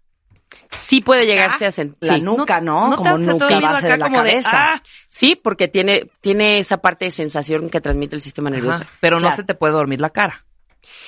Sí 0.71 1.01
puede 1.01 1.27
llegarse 1.27 1.67
a 1.67 1.71
sentir. 1.71 2.11
La 2.11 2.19
nuca, 2.19 2.61
¿no? 2.61 2.89
¿no 2.89 2.91
te 2.91 2.97
como 2.97 3.19
nuca 3.19 3.61
base 3.61 3.89
de 3.89 3.97
la 3.99 4.05
como 4.07 4.23
de, 4.23 4.31
cabeza. 4.31 4.75
ah? 4.75 4.83
Sí, 5.09 5.37
porque 5.37 5.69
tiene, 5.69 6.07
tiene 6.21 6.59
esa 6.59 6.79
parte 6.79 7.05
de 7.07 7.11
sensación 7.11 7.69
que 7.69 7.81
transmite 7.81 8.17
el 8.17 8.23
sistema 8.23 8.49
nervioso. 8.51 8.83
Ajá, 8.83 8.91
pero 9.01 9.19
Claro. 9.19 9.31
no 9.31 9.37
se 9.37 9.45
te 9.45 9.55
puede 9.55 9.75
dormir 9.75 10.01
la 10.01 10.11
cara. 10.11 10.45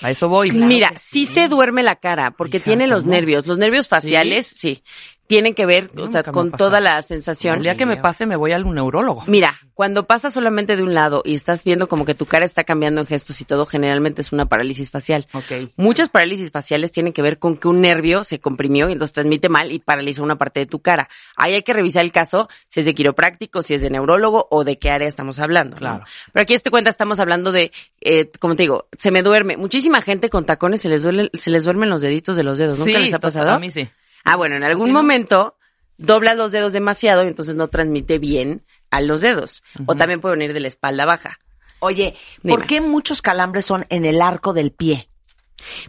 A 0.03 0.11
eso 0.11 0.29
voy. 0.29 0.51
Mira, 0.51 0.93
sí 0.97 1.25
se 1.25 1.49
duerme 1.49 1.83
la 1.83 1.97
cara 1.97 2.33
porque 2.33 2.57
Hija, 2.59 2.65
tiene 2.65 2.87
los 2.89 3.05
¿cómo? 3.05 3.15
nervios. 3.15 3.47
Los 3.47 3.59
nervios 3.59 3.89
faciales, 3.89 4.47
sí, 4.47 4.83
tienen 5.27 5.55
que 5.55 5.65
ver, 5.65 5.91
o 5.97 6.07
sea, 6.07 6.23
con 6.23 6.51
toda 6.51 6.81
la 6.81 7.01
sensación. 7.03 7.57
El 7.57 7.63
día 7.63 7.77
que 7.77 7.87
me 7.87 7.97
pase 7.97 8.27
me 8.27 8.37
voy 8.37 8.53
al 8.53 8.65
neurólogo. 8.73 9.25
Mira, 9.27 9.53
cuando 9.73 10.07
pasa 10.07 10.31
solamente 10.31 10.77
de 10.77 10.83
un 10.83 10.95
lado 10.95 11.23
y 11.25 11.35
estás 11.35 11.65
viendo 11.65 11.87
como 11.89 12.05
que 12.05 12.15
tu 12.15 12.27
cara 12.27 12.45
está 12.45 12.65
cambiando 12.65 13.01
en 13.01 13.07
gestos 13.07 13.41
y 13.41 13.45
todo, 13.45 13.65
generalmente 13.65 14.21
es 14.21 14.33
una 14.33 14.47
parálisis 14.47 14.91
facial. 14.91 15.27
Ok. 15.33 15.71
Muchas 15.77 16.11
parálisis 16.11 16.51
faciales 16.51 16.93
tienen 16.93 17.13
que 17.13 17.23
ver 17.23 17.39
con 17.39 17.57
que 17.57 17.69
un 17.69 17.81
nervio 17.81 18.23
se 18.25 18.39
comprimió 18.39 18.89
y 18.89 18.93
entonces 18.93 19.15
transmite 19.15 19.49
mal 19.49 19.73
y 19.73 19.79
paraliza 19.79 20.23
una 20.23 20.37
parte 20.37 20.61
de 20.61 20.67
tu 20.67 20.81
cara. 20.81 21.09
Ahí 21.37 21.55
hay 21.55 21.63
que 21.63 21.73
revisar 21.73 22.05
el 22.05 22.13
caso, 22.13 22.49
si 22.69 22.81
es 22.81 22.87
de 22.87 22.95
quiropráctico, 22.95 23.63
si 23.63 23.75
es 23.75 23.83
de 23.83 23.91
neurólogo 23.91 24.47
o 24.51 24.65
de 24.65 24.79
qué 24.79 24.91
área 24.91 25.09
estamos 25.09 25.39
hablando. 25.39 25.77
¿no? 25.77 25.81
Claro. 25.81 26.05
Pero 26.33 26.43
aquí 26.43 26.55
este 26.55 26.71
cuenta 26.71 26.91
estamos 26.91 27.19
hablando 27.19 27.51
de, 27.51 27.73
eh, 28.01 28.31
como 28.39 28.57
te 28.57 28.65
digo, 28.65 28.89
se 28.99 29.11
me 29.11 29.23
duerme. 29.23 29.57
Muchísima 29.57 30.03
gente 30.03 30.29
con 30.29 30.45
tacones 30.45 30.83
se 30.83 30.89
les 30.89 31.03
duele, 31.03 31.31
se 31.33 31.51
les 31.51 31.65
duermen 31.65 31.89
los 31.89 32.03
deditos 32.03 32.37
de 32.37 32.43
los 32.43 32.59
dedos. 32.59 32.79
¿Nunca 32.79 32.93
Sí, 32.93 33.05
les 33.05 33.15
ha 33.15 33.19
pasado? 33.19 33.51
A 33.51 33.59
mí 33.59 33.71
sí. 33.71 33.89
Ah, 34.25 34.37
bueno, 34.37 34.57
en 34.57 34.65
algún 34.65 34.91
momento 34.91 35.57
doblas 35.99 36.37
los 36.37 36.53
dedos 36.53 36.73
demasiado 36.73 37.25
y 37.25 37.29
entonces 37.29 37.55
no 37.55 37.69
transmite 37.69 38.19
bien 38.19 38.65
a 38.91 39.01
los 39.01 39.21
dedos. 39.21 39.63
O 39.87 39.95
también 39.95 40.21
puede 40.21 40.37
venir 40.37 40.53
de 40.53 40.61
la 40.61 40.69
espalda 40.69 41.05
baja. 41.05 41.39
Oye, 41.81 42.15
¿por 42.43 42.67
qué 42.67 42.81
muchos 42.81 43.21
calambres 43.21 43.67
son 43.67 43.87
en 43.91 44.05
el 44.05 44.23
arco 44.23 44.55
del 44.55 44.73
pie? 44.73 45.09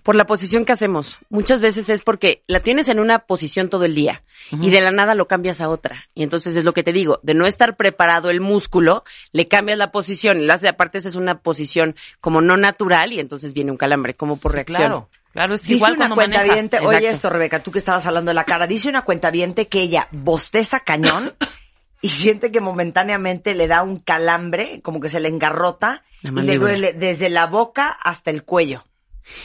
Por 0.03 0.15
la 0.15 0.25
posición 0.25 0.65
que 0.65 0.71
hacemos. 0.71 1.19
Muchas 1.29 1.61
veces 1.61 1.89
es 1.89 2.01
porque 2.01 2.43
la 2.47 2.59
tienes 2.59 2.87
en 2.87 2.99
una 2.99 3.19
posición 3.19 3.69
todo 3.69 3.85
el 3.85 3.95
día 3.95 4.23
y 4.51 4.69
de 4.69 4.81
la 4.81 4.91
nada 4.91 5.15
lo 5.15 5.27
cambias 5.27 5.61
a 5.61 5.69
otra. 5.69 6.09
Y 6.13 6.23
entonces 6.23 6.55
es 6.55 6.63
lo 6.63 6.73
que 6.73 6.83
te 6.83 6.93
digo, 6.93 7.19
de 7.23 7.33
no 7.33 7.45
estar 7.45 7.75
preparado 7.75 8.29
el 8.29 8.41
músculo, 8.41 9.03
le 9.31 9.47
cambias 9.47 9.77
la 9.77 9.91
posición 9.91 10.39
y 10.39 10.45
lo 10.45 10.53
haces, 10.53 10.69
aparte 10.69 10.97
esa 10.97 11.09
es 11.09 11.15
una 11.15 11.39
posición 11.39 11.95
como 12.19 12.41
no 12.41 12.57
natural 12.57 13.13
y 13.13 13.19
entonces 13.19 13.53
viene 13.53 13.71
un 13.71 13.77
calambre, 13.77 14.13
como 14.13 14.37
por 14.37 14.53
reacción. 14.53 14.77
Claro. 14.77 15.09
Claro, 15.35 15.55
es 15.55 15.63
Dice 15.63 15.73
igual 15.73 15.97
una 15.97 16.15
cuenta 16.15 16.45
manejas. 16.45 16.81
oye 16.81 17.09
esto 17.09 17.29
Rebeca, 17.29 17.59
tú 17.61 17.69
que 17.69 17.79
estabas 17.79 18.05
hablando 18.05 18.29
de 18.29 18.35
la 18.35 18.45
cara, 18.45 18.67
dice 18.67 18.87
una 18.87 19.01
cuenta 19.01 19.33
que 19.33 19.81
ella 19.81 20.07
bosteza 20.11 20.79
cañón 20.79 21.33
y 22.01 22.07
siente 22.07 22.53
que 22.53 22.61
momentáneamente 22.61 23.53
le 23.53 23.67
da 23.67 23.83
un 23.83 23.99
calambre, 23.99 24.79
como 24.81 25.01
que 25.01 25.09
se 25.09 25.19
le 25.19 25.27
engarrota 25.27 26.05
y 26.23 26.29
le 26.29 26.57
duele 26.57 26.93
desde 26.93 27.29
la 27.29 27.47
boca 27.47 27.89
hasta 27.89 28.31
el 28.31 28.43
cuello. 28.45 28.85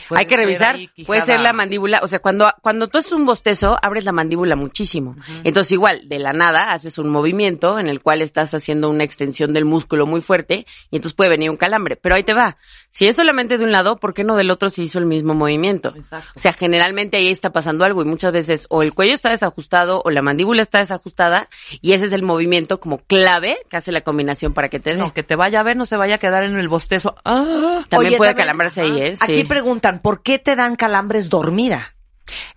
Puede 0.08 0.20
Hay 0.20 0.26
que 0.26 0.36
revisar, 0.36 0.78
puede 1.06 1.20
ser 1.22 1.40
la 1.40 1.52
mandíbula, 1.52 2.00
o 2.02 2.08
sea, 2.08 2.18
cuando, 2.20 2.50
cuando 2.62 2.86
tú 2.88 2.98
haces 2.98 3.12
un 3.12 3.26
bostezo, 3.26 3.78
abres 3.82 4.04
la 4.04 4.12
mandíbula 4.12 4.56
muchísimo. 4.56 5.16
Entonces 5.44 5.72
igual, 5.72 6.08
de 6.08 6.18
la 6.18 6.32
nada, 6.32 6.72
haces 6.72 6.98
un 6.98 7.08
movimiento 7.08 7.78
en 7.78 7.88
el 7.88 8.00
cual 8.00 8.22
estás 8.22 8.54
haciendo 8.54 8.90
una 8.90 9.04
extensión 9.04 9.52
del 9.52 9.64
músculo 9.64 10.06
muy 10.06 10.20
fuerte 10.20 10.66
y 10.90 10.96
entonces 10.96 11.14
puede 11.14 11.30
venir 11.30 11.50
un 11.50 11.56
calambre. 11.56 11.96
Pero 11.96 12.14
ahí 12.14 12.22
te 12.24 12.34
va. 12.34 12.56
Si 12.90 13.06
es 13.06 13.16
solamente 13.16 13.56
de 13.58 13.64
un 13.64 13.72
lado, 13.72 13.96
¿por 13.96 14.14
qué 14.14 14.24
no 14.24 14.36
del 14.36 14.50
otro 14.50 14.70
si 14.70 14.82
hizo 14.82 14.98
el 14.98 15.06
mismo 15.06 15.34
movimiento? 15.34 15.92
Exacto. 15.96 16.28
O 16.34 16.40
sea, 16.40 16.52
generalmente 16.52 17.16
ahí 17.18 17.28
está 17.28 17.50
pasando 17.50 17.84
algo 17.84 18.02
y 18.02 18.04
muchas 18.04 18.32
veces 18.32 18.66
o 18.68 18.82
el 18.82 18.92
cuello 18.94 19.14
está 19.14 19.30
desajustado 19.30 20.02
o 20.04 20.10
la 20.10 20.22
mandíbula 20.22 20.62
está 20.62 20.78
desajustada 20.78 21.48
y 21.80 21.92
ese 21.92 22.06
es 22.06 22.12
el 22.12 22.22
movimiento 22.22 22.80
como 22.80 22.98
clave 22.98 23.58
que 23.68 23.76
hace 23.76 23.92
la 23.92 24.00
combinación 24.02 24.52
para 24.52 24.68
que 24.68 24.80
te 24.80 24.94
dé. 24.94 25.00
Aunque 25.00 25.22
te 25.22 25.36
vaya 25.36 25.60
a 25.60 25.62
ver, 25.62 25.76
no 25.76 25.86
se 25.86 25.96
vaya 25.96 26.16
a 26.16 26.18
quedar 26.18 26.44
en 26.44 26.56
el 26.58 26.68
bostezo. 26.68 27.14
Ah, 27.24 27.84
También 27.88 28.10
Oye, 28.10 28.16
puede 28.16 28.30
también- 28.30 28.36
calambrarse 28.36 28.80
ahí, 28.82 29.00
¿eh? 29.00 29.14
Aquí 29.20 29.34
Sí. 29.36 29.44
Preguntan, 29.70 30.00
¿por 30.00 30.22
qué 30.22 30.38
te 30.38 30.56
dan 30.56 30.76
calambres 30.76 31.28
dormida? 31.30 31.94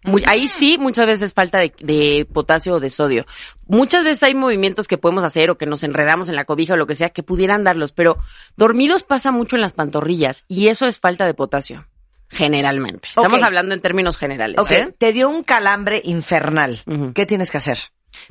Muy- 0.03 0.23
ahí 0.27 0.47
sí, 0.47 0.77
muchas 0.79 1.05
veces 1.07 1.33
falta 1.33 1.57
de, 1.59 1.73
de 1.79 2.27
potasio 2.31 2.75
o 2.75 2.79
de 2.79 2.89
sodio. 2.89 3.25
Muchas 3.65 4.03
veces 4.03 4.21
hay 4.23 4.35
movimientos 4.35 4.87
que 4.87 4.97
podemos 4.97 5.23
hacer 5.23 5.49
o 5.49 5.57
que 5.57 5.65
nos 5.65 5.83
enredamos 5.83 6.29
en 6.29 6.35
la 6.35 6.45
cobija 6.45 6.73
o 6.73 6.77
lo 6.77 6.85
que 6.87 6.95
sea 6.95 7.09
que 7.09 7.23
pudieran 7.23 7.63
darlos, 7.63 7.91
pero 7.91 8.17
dormidos 8.55 9.03
pasa 9.03 9.31
mucho 9.31 9.55
en 9.55 9.61
las 9.61 9.73
pantorrillas 9.73 10.43
y 10.47 10.67
eso 10.67 10.85
es 10.85 10.99
falta 10.99 11.25
de 11.25 11.33
potasio. 11.33 11.87
generalmente. 12.29 13.07
Estamos 13.09 13.43
hablando 13.43 13.73
en 13.75 13.81
términos 13.81 14.17
generales. 14.17 14.57
Ok, 14.59 14.71
¿eh? 14.71 14.93
te 14.97 15.13
dio 15.13 15.29
un 15.29 15.43
calambre 15.43 16.01
infernal. 16.03 16.81
¿Qué 17.13 17.25
tienes 17.27 17.51
que 17.51 17.57
hacer? 17.57 17.77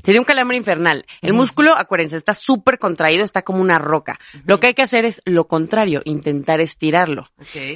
Te 0.03 0.13
dio 0.13 0.21
un 0.21 0.25
calambre 0.25 0.57
infernal. 0.57 1.07
El 1.21 1.33
músculo, 1.33 1.77
acuérdense, 1.77 2.17
está 2.17 2.35
súper 2.35 2.79
contraído, 2.79 3.25
está 3.25 3.43
como 3.43 3.61
una 3.61 3.79
roca. 3.79 4.19
Lo 4.45 4.61
que 4.61 4.69
hay 4.69 4.75
que 4.75 4.83
hacer 4.83 5.05
es 5.05 5.23
lo 5.25 5.47
contrario, 5.47 6.03
intentar 6.05 6.61
estirarlo. 6.61 7.29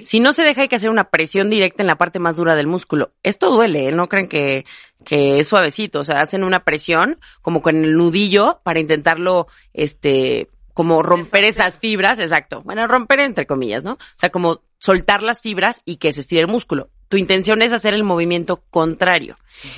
Si 0.04 0.20
no 0.20 0.32
se 0.32 0.42
deja, 0.42 0.62
hay 0.62 0.68
que 0.68 0.76
hacer 0.76 0.90
una 0.90 1.10
presión 1.10 1.50
directa 1.50 1.82
en 1.82 1.86
la 1.86 1.96
parte 1.96 2.18
más 2.18 2.36
dura 2.36 2.54
del 2.54 2.66
músculo. 2.66 3.12
Esto 3.22 3.50
duele, 3.50 3.88
¿eh? 3.88 3.92
no 3.92 4.08
creen 4.08 4.28
que, 4.28 4.64
que 5.04 5.38
es 5.38 5.48
suavecito. 5.48 6.00
O 6.00 6.04
sea, 6.04 6.20
hacen 6.20 6.44
una 6.44 6.64
presión 6.64 7.18
como 7.42 7.62
con 7.62 7.84
el 7.84 7.96
nudillo 7.96 8.60
para 8.64 8.80
intentarlo, 8.80 9.46
este, 9.72 10.48
como 10.74 11.02
romper 11.02 11.44
esas 11.44 11.78
fibras, 11.78 12.18
exacto. 12.18 12.62
Bueno, 12.62 12.86
romper 12.86 13.20
entre 13.20 13.46
comillas, 13.46 13.82
¿no? 13.82 13.92
O 13.92 13.98
sea, 14.16 14.30
como 14.30 14.60
soltar 14.78 15.22
las 15.22 15.40
fibras 15.40 15.80
y 15.84 15.96
que 15.96 16.12
se 16.12 16.20
estire 16.20 16.42
el 16.42 16.48
músculo. 16.48 16.90
Tu 17.08 17.16
intención 17.16 17.62
es 17.62 17.72
hacer 17.72 17.94
el 17.94 18.04
movimiento 18.04 18.62
contrario. 18.70 19.36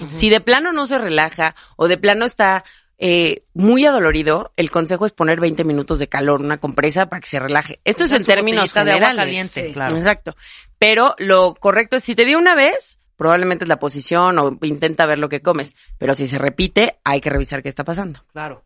Si 0.09 0.29
de 0.31 0.41
plano 0.41 0.73
no 0.73 0.87
se 0.87 0.99
relaja 0.99 1.55
o 1.77 1.87
de 1.89 1.99
plano 1.99 2.25
está 2.25 2.65
eh, 2.99 3.45
muy 3.55 3.85
adolorido, 3.87 4.53
el 4.57 4.71
consejo 4.71 5.07
es 5.07 5.13
poner 5.13 5.39
20 5.41 5.63
minutos 5.65 5.99
de 5.99 6.09
calor, 6.09 6.41
una 6.41 6.59
compresa 6.59 7.07
para 7.07 7.21
que 7.21 7.29
se 7.29 7.39
relaje. 7.39 7.81
Esto 7.85 8.05
es 8.05 8.13
en 8.13 8.25
términos 8.25 8.73
botellita 8.73 8.85
de 8.85 8.91
agua 8.93 9.09
generales. 9.11 9.27
caliente, 9.53 9.67
Sí. 9.69 9.73
claro. 9.73 9.97
Exacto. 9.97 10.35
Pero 10.79 11.15
lo 11.19 11.55
correcto 11.55 11.97
es 11.97 12.05
si 12.05 12.15
te 12.15 12.25
dio 12.25 12.39
una 12.39 12.55
vez, 12.55 12.99
probablemente 13.17 13.65
es 13.65 13.69
la 13.69 13.79
posición 13.79 14.39
o 14.39 14.59
intenta 14.63 15.07
ver 15.07 15.19
lo 15.19 15.29
que 15.29 15.43
comes. 15.43 15.75
Pero 15.99 16.15
si 16.15 16.27
se 16.27 16.39
repite, 16.39 16.99
hay 17.05 17.21
que 17.21 17.31
revisar 17.31 17.63
qué 17.63 17.69
está 17.69 17.85
pasando. 17.85 18.25
Claro. 18.33 18.63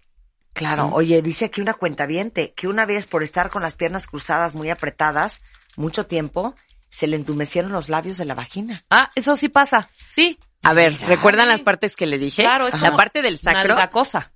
Claro, 0.54 0.90
oye, 0.92 1.23
dice 1.23 1.47
aquí 1.47 1.62
una 1.62 1.73
cuentaviente 1.73 2.52
que 2.54 2.69
una 2.69 2.85
vez 2.85 3.07
por 3.07 3.23
estar 3.23 3.49
con 3.49 3.62
las 3.62 3.75
piernas 3.75 4.07
cruzadas 4.07 4.54
muy 4.54 4.69
apretadas 4.69 5.42
mucho 5.76 6.04
tiempo, 6.04 6.54
se 6.93 7.07
le 7.07 7.17
entumecieron 7.17 7.73
los 7.73 7.89
labios 7.89 8.19
de 8.19 8.27
la 8.27 8.35
vagina. 8.35 8.85
Ah, 8.91 9.11
eso 9.15 9.37
sí 9.37 9.49
pasa. 9.49 9.91
Sí. 10.09 10.39
A 10.63 10.75
ver, 10.75 10.97
¿recuerdan 11.09 11.49
las 11.49 11.61
partes 11.61 11.97
que 11.97 12.07
le 12.07 12.19
dije? 12.19 12.43
Claro, 12.43 12.69
es 12.69 12.81
la 12.81 12.95
parte 12.95 13.23
del 13.23 13.39
sacro. 13.39 13.75
Una 13.75 13.91
cosa. 13.91 14.31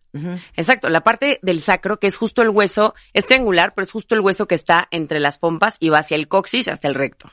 Exacto, 0.55 0.89
la 0.89 1.03
parte 1.03 1.39
del 1.43 1.61
sacro, 1.61 1.99
que 1.99 2.07
es 2.07 2.17
justo 2.17 2.41
el 2.41 2.49
hueso, 2.49 2.95
es 3.13 3.27
triangular, 3.27 3.75
pero 3.75 3.85
es 3.85 3.93
justo 3.93 4.15
el 4.15 4.23
hueso 4.23 4.47
que 4.47 4.55
está 4.55 4.89
entre 4.91 5.21
las 5.21 5.37
pompas 5.37 5.77
y 5.79 5.91
va 5.91 5.99
hacia 5.99 6.15
el 6.15 6.27
coxis 6.27 6.69
hasta 6.69 6.89
el 6.89 6.95
recto. 6.95 7.31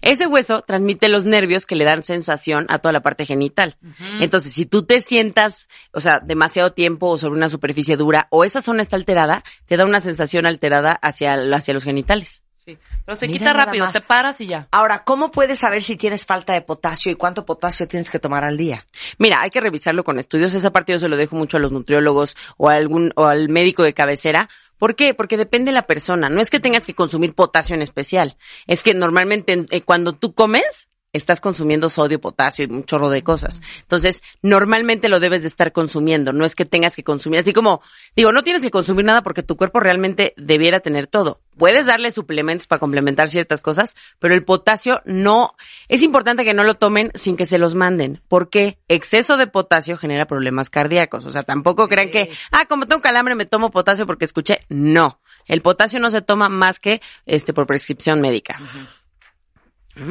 Ese 0.00 0.26
hueso 0.26 0.62
transmite 0.62 1.08
los 1.08 1.24
nervios 1.24 1.64
que 1.64 1.76
le 1.76 1.84
dan 1.84 2.02
sensación 2.02 2.66
a 2.70 2.80
toda 2.80 2.92
la 2.92 3.02
parte 3.02 3.24
genital. 3.24 3.76
Entonces, 4.18 4.52
si 4.52 4.66
tú 4.66 4.84
te 4.84 5.00
sientas, 5.00 5.68
o 5.92 6.00
sea, 6.00 6.18
demasiado 6.18 6.72
tiempo 6.72 7.08
o 7.08 7.18
sobre 7.18 7.36
una 7.36 7.48
superficie 7.48 7.96
dura 7.96 8.26
o 8.30 8.44
esa 8.44 8.60
zona 8.60 8.82
está 8.82 8.96
alterada, 8.96 9.44
te 9.66 9.76
da 9.76 9.84
una 9.84 10.00
sensación 10.00 10.44
alterada 10.44 10.92
hacia, 10.92 11.34
hacia 11.34 11.74
los 11.74 11.84
genitales. 11.84 12.42
Sí. 12.64 12.78
Pero 13.04 13.16
se 13.16 13.26
Mira 13.26 13.38
quita 13.38 13.52
rápido, 13.52 13.84
más. 13.86 13.92
te 13.92 14.00
paras 14.00 14.40
y 14.40 14.46
ya. 14.46 14.68
Ahora, 14.70 15.02
¿cómo 15.02 15.30
puedes 15.32 15.58
saber 15.58 15.82
si 15.82 15.96
tienes 15.96 16.26
falta 16.26 16.52
de 16.52 16.62
potasio 16.62 17.10
y 17.10 17.16
cuánto 17.16 17.44
potasio 17.44 17.88
tienes 17.88 18.08
que 18.08 18.20
tomar 18.20 18.44
al 18.44 18.56
día? 18.56 18.86
Mira, 19.18 19.40
hay 19.40 19.50
que 19.50 19.60
revisarlo 19.60 20.04
con 20.04 20.18
estudios. 20.18 20.54
Esa 20.54 20.70
parte 20.70 20.92
yo 20.92 20.98
se 20.98 21.08
lo 21.08 21.16
dejo 21.16 21.34
mucho 21.34 21.56
a 21.56 21.60
los 21.60 21.72
nutriólogos 21.72 22.36
o 22.56 22.68
a 22.68 22.74
algún 22.74 23.12
o 23.16 23.26
al 23.26 23.48
médico 23.48 23.82
de 23.82 23.94
cabecera. 23.94 24.48
¿Por 24.78 24.96
qué? 24.96 25.14
Porque 25.14 25.36
depende 25.36 25.70
de 25.70 25.74
la 25.74 25.86
persona. 25.86 26.28
No 26.28 26.40
es 26.40 26.50
que 26.50 26.60
tengas 26.60 26.86
que 26.86 26.94
consumir 26.94 27.34
potasio 27.34 27.74
en 27.74 27.82
especial. 27.82 28.36
Es 28.66 28.82
que 28.82 28.94
normalmente 28.94 29.66
eh, 29.70 29.82
cuando 29.82 30.12
tú 30.12 30.34
comes 30.34 30.88
estás 31.12 31.40
consumiendo 31.40 31.90
sodio, 31.90 32.20
potasio 32.20 32.64
y 32.64 32.72
un 32.72 32.84
chorro 32.84 33.10
de 33.10 33.22
cosas. 33.22 33.60
Entonces, 33.80 34.22
normalmente 34.40 35.08
lo 35.08 35.20
debes 35.20 35.42
de 35.42 35.48
estar 35.48 35.72
consumiendo. 35.72 36.32
No 36.32 36.44
es 36.44 36.54
que 36.54 36.64
tengas 36.64 36.96
que 36.96 37.04
consumir. 37.04 37.40
Así 37.40 37.52
como, 37.52 37.82
digo, 38.16 38.32
no 38.32 38.42
tienes 38.42 38.62
que 38.62 38.70
consumir 38.70 39.04
nada 39.04 39.22
porque 39.22 39.42
tu 39.42 39.56
cuerpo 39.56 39.80
realmente 39.80 40.32
debiera 40.36 40.80
tener 40.80 41.06
todo. 41.06 41.40
Puedes 41.56 41.84
darle 41.84 42.10
suplementos 42.10 42.66
para 42.66 42.78
complementar 42.78 43.28
ciertas 43.28 43.60
cosas, 43.60 43.94
pero 44.18 44.32
el 44.32 44.44
potasio 44.44 45.02
no, 45.04 45.54
es 45.88 46.02
importante 46.02 46.44
que 46.44 46.54
no 46.54 46.64
lo 46.64 46.74
tomen 46.74 47.10
sin 47.14 47.36
que 47.36 47.44
se 47.44 47.58
los 47.58 47.74
manden, 47.74 48.22
porque 48.28 48.78
exceso 48.88 49.36
de 49.36 49.46
potasio 49.46 49.98
genera 49.98 50.26
problemas 50.26 50.70
cardíacos. 50.70 51.26
O 51.26 51.32
sea, 51.32 51.42
tampoco 51.42 51.88
crean 51.88 52.10
que, 52.10 52.30
ah, 52.52 52.64
como 52.66 52.86
tengo 52.86 53.02
calambre 53.02 53.34
me 53.34 53.44
tomo 53.44 53.70
potasio 53.70 54.06
porque 54.06 54.24
escuché. 54.24 54.60
No. 54.70 55.20
El 55.46 55.60
potasio 55.60 56.00
no 56.00 56.10
se 56.10 56.22
toma 56.22 56.48
más 56.48 56.80
que, 56.80 57.02
este, 57.26 57.52
por 57.52 57.66
prescripción 57.66 58.20
médica. 58.20 58.58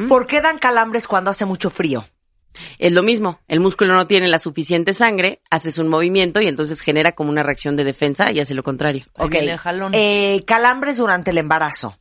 ¿Por 0.08 0.26
qué 0.26 0.40
dan 0.40 0.58
calambres 0.58 1.08
cuando 1.08 1.30
hace 1.30 1.44
mucho 1.44 1.70
frío? 1.70 2.04
Es 2.78 2.92
lo 2.92 3.02
mismo, 3.02 3.40
el 3.48 3.60
músculo 3.60 3.94
no 3.94 4.06
tiene 4.06 4.28
la 4.28 4.38
suficiente 4.38 4.92
sangre, 4.92 5.40
haces 5.50 5.78
un 5.78 5.88
movimiento 5.88 6.40
y 6.40 6.48
entonces 6.48 6.80
genera 6.80 7.12
como 7.12 7.30
una 7.30 7.42
reacción 7.42 7.76
de 7.76 7.84
defensa 7.84 8.30
y 8.30 8.40
hace 8.40 8.54
lo 8.54 8.62
contrario. 8.62 9.06
Ok. 9.14 9.30
viene 9.30 9.52
el 9.52 9.58
jalón. 9.58 9.92
Eh, 9.94 10.44
calambres 10.46 10.98
durante 10.98 11.30
el 11.30 11.38
embarazo. 11.38 11.96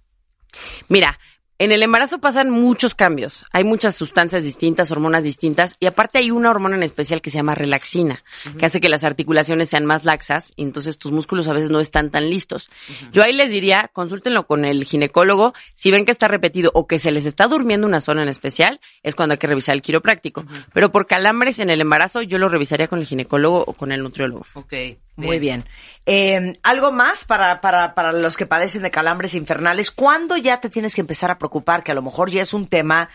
Mira, 0.89 1.19
en 1.63 1.71
el 1.71 1.83
embarazo 1.83 2.17
pasan 2.17 2.49
muchos 2.49 2.95
cambios. 2.95 3.45
Hay 3.51 3.63
muchas 3.63 3.95
sustancias 3.95 4.41
distintas, 4.41 4.89
hormonas 4.89 5.23
distintas, 5.23 5.75
y 5.79 5.85
aparte 5.85 6.17
hay 6.17 6.31
una 6.31 6.49
hormona 6.49 6.75
en 6.75 6.81
especial 6.81 7.21
que 7.21 7.29
se 7.29 7.37
llama 7.37 7.53
relaxina, 7.53 8.23
que 8.57 8.65
hace 8.65 8.81
que 8.81 8.89
las 8.89 9.03
articulaciones 9.03 9.69
sean 9.69 9.85
más 9.85 10.03
laxas, 10.03 10.53
y 10.55 10.63
entonces 10.63 10.97
tus 10.97 11.11
músculos 11.11 11.47
a 11.47 11.53
veces 11.53 11.69
no 11.69 11.79
están 11.79 12.09
tan 12.09 12.31
listos. 12.31 12.71
Yo 13.11 13.21
ahí 13.21 13.31
les 13.31 13.51
diría, 13.51 13.91
consúltenlo 13.93 14.47
con 14.47 14.65
el 14.65 14.85
ginecólogo, 14.85 15.53
si 15.75 15.91
ven 15.91 16.03
que 16.03 16.11
está 16.11 16.27
repetido 16.27 16.71
o 16.73 16.87
que 16.87 16.97
se 16.97 17.11
les 17.11 17.27
está 17.27 17.47
durmiendo 17.47 17.85
una 17.85 18.01
zona 18.01 18.23
en 18.23 18.29
especial, 18.29 18.79
es 19.03 19.13
cuando 19.13 19.33
hay 19.33 19.37
que 19.37 19.45
revisar 19.45 19.75
el 19.75 19.83
quiropráctico. 19.83 20.43
Pero 20.73 20.91
por 20.91 21.05
calambres 21.05 21.59
en 21.59 21.69
el 21.69 21.79
embarazo, 21.79 22.23
yo 22.23 22.39
lo 22.39 22.49
revisaría 22.49 22.87
con 22.87 22.97
el 22.97 23.05
ginecólogo 23.05 23.63
o 23.67 23.73
con 23.73 23.91
el 23.91 24.01
nutriólogo. 24.01 24.47
Ok. 24.55 24.73
Muy 25.17 25.39
bien. 25.39 25.63
Eh, 26.05 26.57
¿Algo 26.63 26.91
más 26.91 27.25
para, 27.25 27.61
para, 27.61 27.93
para 27.93 28.11
los 28.11 28.37
que 28.37 28.45
padecen 28.45 28.81
de 28.81 28.91
calambres 28.91 29.35
infernales? 29.35 29.91
¿Cuándo 29.91 30.37
ya 30.37 30.59
te 30.59 30.69
tienes 30.69 30.95
que 30.95 31.01
empezar 31.01 31.29
a 31.31 31.37
preocupar? 31.51 31.83
Que 31.83 31.91
a 31.91 31.95
lo 31.95 32.01
mejor 32.01 32.31
ya 32.31 32.41
es 32.41 32.53
un 32.53 32.67
tema, 32.67 33.09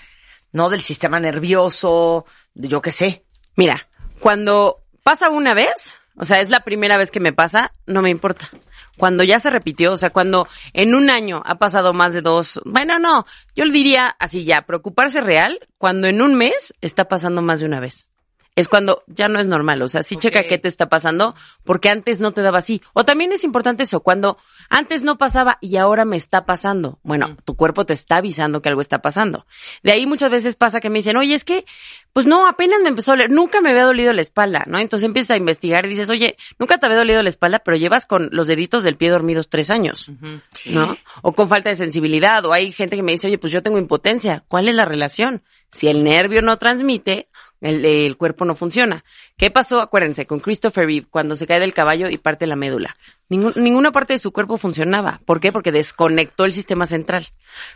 ¿no? 0.53 0.69
Del 0.69 0.83
sistema 0.83 1.19
nervioso, 1.19 2.27
de 2.55 2.69
yo 2.69 2.83
qué 2.83 2.93
sé. 2.93 3.25
Mira, 3.57 3.89
cuando 4.21 4.83
pasa 5.03 5.31
una 5.31 5.55
vez, 5.55 5.95
o 6.17 6.25
sea, 6.25 6.41
es 6.41 6.51
la 6.51 6.61
primera 6.61 6.99
vez 6.99 7.11
que 7.11 7.21
me 7.21 7.33
pasa, 7.33 7.73
no 7.87 8.03
me 8.03 8.11
importa. 8.11 8.51
Cuando 8.99 9.25
ya 9.25 9.41
se 9.41 9.51
repitió, 9.51 9.93
o 9.93 9.97
sea, 9.97 10.11
cuando 10.11 10.47
en 10.73 10.95
un 10.95 11.11
año 11.11 11.43
ha 11.45 11.57
pasado 11.57 11.93
más 11.93 12.13
de 12.13 12.23
dos, 12.23 12.61
bueno, 12.65 12.99
no, 12.99 13.27
yo 13.55 13.65
le 13.65 13.73
diría 13.73 14.15
así 14.19 14.45
ya, 14.45 14.63
preocuparse 14.63 15.21
real, 15.21 15.59
cuando 15.79 16.07
en 16.07 16.23
un 16.23 16.35
mes 16.35 16.75
está 16.81 17.07
pasando 17.07 17.43
más 17.43 17.61
de 17.61 17.67
una 17.67 17.81
vez. 17.81 18.07
Es 18.57 18.69
cuando 18.69 19.05
ya 19.07 19.29
no 19.29 19.39
es 19.39 19.45
normal, 19.47 19.83
o 19.83 19.89
sea, 19.89 20.03
sí 20.03 20.17
checa 20.17 20.45
qué 20.45 20.57
te 20.57 20.67
está 20.67 20.89
pasando, 20.89 21.35
porque 21.63 21.91
antes 21.91 22.21
no 22.21 22.33
te 22.33 22.41
daba 22.41 22.59
así. 22.59 22.81
O 22.95 23.05
también 23.05 23.31
es 23.33 23.45
importante 23.45 23.83
eso, 23.83 24.01
cuando 24.01 24.39
antes 24.71 25.05
no 25.05 25.19
pasaba 25.19 25.59
y 25.61 25.77
ahora 25.77 26.07
me 26.07 26.17
está 26.17 26.47
pasando. 26.47 26.99
Bueno, 27.03 27.37
tu 27.45 27.55
cuerpo 27.55 27.85
te 27.85 27.93
está 27.93 28.17
avisando 28.17 28.63
que 28.63 28.71
algo 28.71 28.81
está 28.81 29.03
pasando. 29.03 29.47
De 29.83 29.93
ahí 29.93 30.07
muchas 30.07 30.31
veces 30.31 30.57
pasa 30.57 30.81
que 30.81 30.89
me 30.89 31.01
dicen, 31.01 31.19
oye, 31.19 31.35
es 31.35 31.45
que, 31.45 31.67
pues 32.15 32.27
no, 32.27 32.47
apenas 32.47 32.81
me 32.81 32.89
empezó 32.89 33.13
a 33.13 33.17
doler, 33.17 33.31
nunca 33.31 33.61
me 33.61 33.69
había 33.71 33.85
dolido 33.85 34.15
la 34.15 34.23
espalda, 34.23 34.65
¿no? 34.67 34.79
Entonces 34.79 35.07
empiezas 35.07 35.33
a 35.33 35.37
investigar 35.37 35.85
y 35.85 35.91
dices, 35.91 36.09
oye, 36.09 36.39
nunca 36.59 36.79
te 36.79 36.87
había 36.87 36.99
dolido 36.99 37.23
la 37.23 37.29
espalda, 37.29 37.59
pero 37.59 37.77
llevas 37.77 38.07
con 38.07 38.31
los 38.33 38.49
deditos 38.49 38.85
del 38.85 38.97
pie 38.97 39.11
dormidos 39.11 39.51
tres 39.51 39.69
años, 39.69 40.11
¿no? 40.65 40.97
O 41.21 41.35
con 41.35 41.47
falta 41.47 41.69
de 41.69 41.77
sensibilidad, 41.77 42.45
o 42.47 42.55
hay 42.55 42.73
gente 42.73 42.97
que 42.97 43.03
me 43.03 43.13
dice, 43.13 43.27
oye, 43.27 43.37
pues 43.37 43.53
yo 43.53 43.63
tengo 43.63 43.77
impotencia. 43.77 44.45
¿Cuál 44.49 44.69
es 44.69 44.75
la 44.75 44.87
relación? 44.87 45.43
Si 45.71 45.89
el 45.89 46.05
nervio 46.05 46.41
no 46.41 46.57
transmite, 46.57 47.29
el, 47.61 47.85
el 47.85 48.17
cuerpo 48.17 48.45
no 48.45 48.55
funciona. 48.55 49.05
¿Qué 49.37 49.51
pasó? 49.51 49.81
Acuérdense, 49.81 50.27
con 50.27 50.41
Christopher 50.41 50.87
Reeve, 50.87 51.07
cuando 51.11 51.37
se 51.37 51.47
cae 51.47 51.61
del 51.61 51.75
caballo 51.75 52.09
y 52.09 52.19
parte 52.19 52.47
la 52.47 52.57
médula. 52.57 52.97
Ningún- 53.29 53.55
ninguna 53.57 53.91
parte 53.91 54.13
de 54.13 54.19
su 54.21 54.31
cuerpo 54.31 54.57
funcionaba. 54.57 55.21
¿Por 55.25 55.41
qué? 55.41 55.51
Porque 55.51 55.73
desconectó 55.73 56.45
el 56.45 56.53
sistema 56.53 56.87
central. 56.87 57.27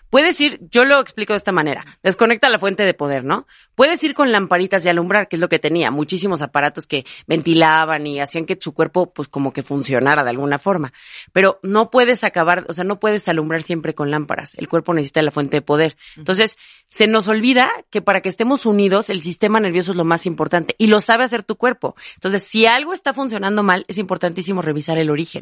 Puedes 0.09 0.41
ir, 0.41 0.61
yo 0.71 0.85
lo 0.85 1.01
explico 1.01 1.33
de 1.33 1.39
esta 1.39 1.51
manera, 1.53 1.85
desconecta 2.03 2.49
la 2.49 2.59
fuente 2.59 2.85
de 2.85 2.95
poder, 2.95 3.25
¿no? 3.25 3.47
Puedes 3.75 4.03
ir 4.05 4.15
con 4.15 4.31
lamparitas 4.31 4.85
de 4.85 4.91
alumbrar, 4.91 5.29
que 5.29 5.37
es 5.37 5.41
lo 5.41 5.49
que 5.49 5.59
tenía, 5.59 5.91
muchísimos 5.91 6.43
aparatos 6.43 6.87
que 6.87 7.05
ventilaban 7.27 8.07
y 8.07 8.21
hacían 8.21 8.45
que 8.47 8.59
su 8.61 8.73
cuerpo 8.75 9.13
pues 9.13 9.29
como 9.29 9.53
que 9.53 9.63
funcionara 9.63 10.23
de 10.23 10.31
alguna 10.31 10.59
forma. 10.59 10.93
Pero 11.33 11.59
no 11.63 11.91
puedes 11.91 12.23
acabar, 12.23 12.67
o 12.69 12.75
sea, 12.75 12.85
no 12.85 13.01
puedes 13.01 13.27
alumbrar 13.29 13.63
siempre 13.63 13.95
con 13.95 14.11
lámparas. 14.11 14.55
El 14.57 14.69
cuerpo 14.69 14.93
necesita 14.95 15.23
la 15.23 15.31
fuente 15.31 15.57
de 15.57 15.63
poder. 15.63 15.97
Entonces, 16.17 16.59
se 16.89 17.07
nos 17.07 17.29
olvida 17.29 17.71
que 17.91 18.03
para 18.03 18.21
que 18.21 18.29
estemos 18.29 18.67
unidos, 18.67 19.11
el 19.11 19.21
sistema 19.21 19.61
nervioso 19.61 19.93
es 19.93 19.97
lo 19.97 20.05
más 20.05 20.27
importante 20.27 20.75
y 20.79 20.89
lo 20.89 21.01
sabe 21.01 21.25
hacer 21.25 21.43
tu 21.43 21.57
cuerpo. 21.57 21.97
Entonces, 22.15 22.43
si 22.43 22.67
algo 22.67 22.93
está 22.93 23.15
funcionando 23.15 23.63
mal, 23.63 23.85
es 23.89 23.99
importantísimo 23.99 24.63
revisar 24.63 24.99
el 24.99 25.11
origen. 25.11 25.40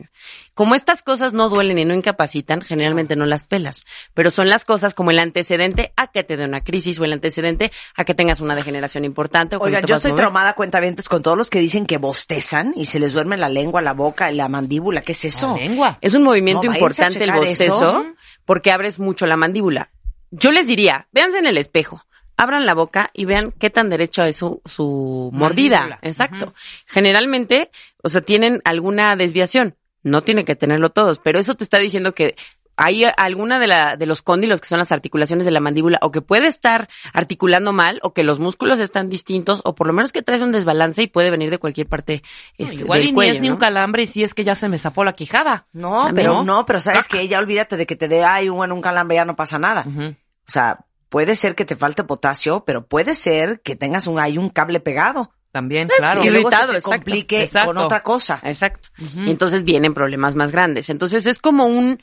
Como 0.54 0.74
estas 0.74 1.02
cosas 1.02 1.32
no 1.32 1.48
duelen 1.48 1.78
y 1.78 1.84
no 1.84 1.94
incapacitan, 1.94 2.62
generalmente 2.62 3.14
no 3.16 3.26
las 3.26 3.44
pelas, 3.44 3.86
pero 4.14 4.30
son 4.30 4.48
las 4.48 4.64
cosas 4.64 4.94
como 4.94 5.10
el 5.10 5.18
antecedente 5.18 5.92
a 5.96 6.08
que 6.08 6.24
te 6.24 6.36
dé 6.36 6.44
una 6.44 6.62
crisis 6.62 6.98
o 6.98 7.04
el 7.04 7.12
antecedente 7.12 7.70
a 7.94 8.04
que 8.04 8.14
tengas 8.14 8.40
una 8.40 8.54
degeneración 8.54 9.04
importante. 9.04 9.56
O 9.56 9.60
Oigan, 9.60 9.84
yo 9.84 9.96
estoy 9.96 10.12
traumada 10.12 10.54
cuentavientes 10.54 11.08
con 11.08 11.22
todos 11.22 11.38
los 11.38 11.48
que 11.50 11.60
dicen 11.60 11.86
que 11.86 11.98
bostezan 11.98 12.72
y 12.76 12.86
se 12.86 12.98
les 12.98 13.12
duerme 13.12 13.36
la 13.36 13.48
lengua, 13.48 13.82
la 13.82 13.92
boca, 13.92 14.30
la 14.32 14.48
mandíbula. 14.48 15.02
¿Qué 15.02 15.12
es 15.12 15.24
eso? 15.24 15.56
La 15.56 15.64
lengua. 15.64 15.98
Es 16.00 16.14
un 16.14 16.24
movimiento 16.24 16.66
No, 16.66 16.74
importante 16.74 17.22
el 17.22 17.32
bostezo 17.32 17.76
eso. 17.76 18.06
porque 18.44 18.72
abres 18.72 18.98
mucho 18.98 19.26
la 19.26 19.36
mandíbula. 19.36 19.90
Yo 20.30 20.52
les 20.52 20.66
diría, 20.66 21.08
véanse 21.12 21.38
en 21.38 21.46
el 21.46 21.56
espejo, 21.56 22.04
abran 22.36 22.66
la 22.66 22.74
boca 22.74 23.10
y 23.14 23.24
vean 23.24 23.52
qué 23.58 23.70
tan 23.70 23.88
derecho 23.90 24.24
es 24.24 24.36
su, 24.36 24.60
su 24.64 25.30
mordida. 25.32 25.78
Mandíbula. 25.78 25.98
Exacto. 26.02 26.54
Generalmente, 26.86 27.70
o 28.02 28.08
sea, 28.08 28.20
tienen 28.20 28.60
alguna 28.64 29.16
desviación. 29.16 29.76
No 30.02 30.22
tienen 30.22 30.44
que 30.44 30.56
tenerlo 30.56 30.90
todos, 30.90 31.18
pero 31.18 31.38
eso 31.38 31.54
te 31.54 31.64
está 31.64 31.78
diciendo 31.78 32.12
que 32.12 32.36
hay 32.78 33.02
alguna 33.16 33.58
de, 33.58 33.66
la, 33.66 33.96
de 33.96 34.06
los 34.06 34.22
cóndilos 34.22 34.60
que 34.60 34.68
son 34.68 34.78
las 34.78 34.92
articulaciones 34.92 35.44
de 35.44 35.50
la 35.50 35.58
mandíbula 35.58 35.98
o 36.00 36.12
que 36.12 36.22
puede 36.22 36.46
estar 36.46 36.88
articulando 37.12 37.72
mal 37.72 37.98
o 38.04 38.14
que 38.14 38.22
los 38.22 38.38
músculos 38.38 38.78
están 38.78 39.08
distintos 39.08 39.60
o 39.64 39.74
por 39.74 39.88
lo 39.88 39.92
menos 39.92 40.12
que 40.12 40.22
traes 40.22 40.42
un 40.42 40.52
desbalance 40.52 41.02
y 41.02 41.08
puede 41.08 41.32
venir 41.32 41.50
de 41.50 41.58
cualquier 41.58 41.88
parte 41.88 42.22
este, 42.56 42.82
Igual 42.82 43.00
del 43.00 43.08
y 43.08 43.12
cuello, 43.12 43.32
ni 43.32 43.36
es 43.36 43.42
ni 43.42 43.48
¿no? 43.48 43.54
un 43.54 43.60
calambre 43.60 44.04
y 44.04 44.06
sí 44.06 44.22
es 44.22 44.32
que 44.32 44.44
ya 44.44 44.54
se 44.54 44.68
me 44.68 44.78
zafó 44.78 45.02
la 45.02 45.14
quijada. 45.14 45.66
No, 45.72 46.08
pero 46.14 46.34
¿no? 46.34 46.44
no, 46.44 46.66
pero 46.66 46.78
sabes 46.78 47.08
que 47.08 47.26
ya 47.26 47.40
olvídate 47.40 47.76
de 47.76 47.84
que 47.84 47.96
te 47.96 48.06
dé 48.06 48.22
ay, 48.22 48.48
bueno, 48.48 48.76
un 48.76 48.80
calambre 48.80 49.16
ya 49.16 49.24
no 49.24 49.34
pasa 49.34 49.58
nada. 49.58 49.84
O 49.84 50.50
sea, 50.50 50.84
puede 51.08 51.34
ser 51.34 51.56
que 51.56 51.64
te 51.64 51.74
falte 51.74 52.04
potasio, 52.04 52.64
pero 52.64 52.86
puede 52.86 53.16
ser 53.16 53.60
que 53.62 53.74
tengas 53.74 54.06
un 54.06 54.20
hay 54.20 54.38
un 54.38 54.50
cable 54.50 54.78
pegado 54.78 55.32
También, 55.52 55.88
Pues 55.88 55.98
claro. 55.98 56.22
y 56.22 56.30
luego 56.30 56.50
se 56.50 56.54
irritado, 56.56 56.72
te 56.72 56.78
exacto, 56.78 56.96
complique 56.96 57.42
exacto. 57.42 57.68
con 57.68 57.78
otra 57.78 58.02
cosa. 58.02 58.40
Exacto. 58.44 58.90
Y 58.98 59.30
entonces 59.30 59.64
vienen 59.64 59.94
problemas 59.94 60.34
más 60.34 60.52
grandes. 60.52 60.90
Entonces 60.90 61.26
es 61.26 61.38
como 61.38 61.66
un 61.66 62.00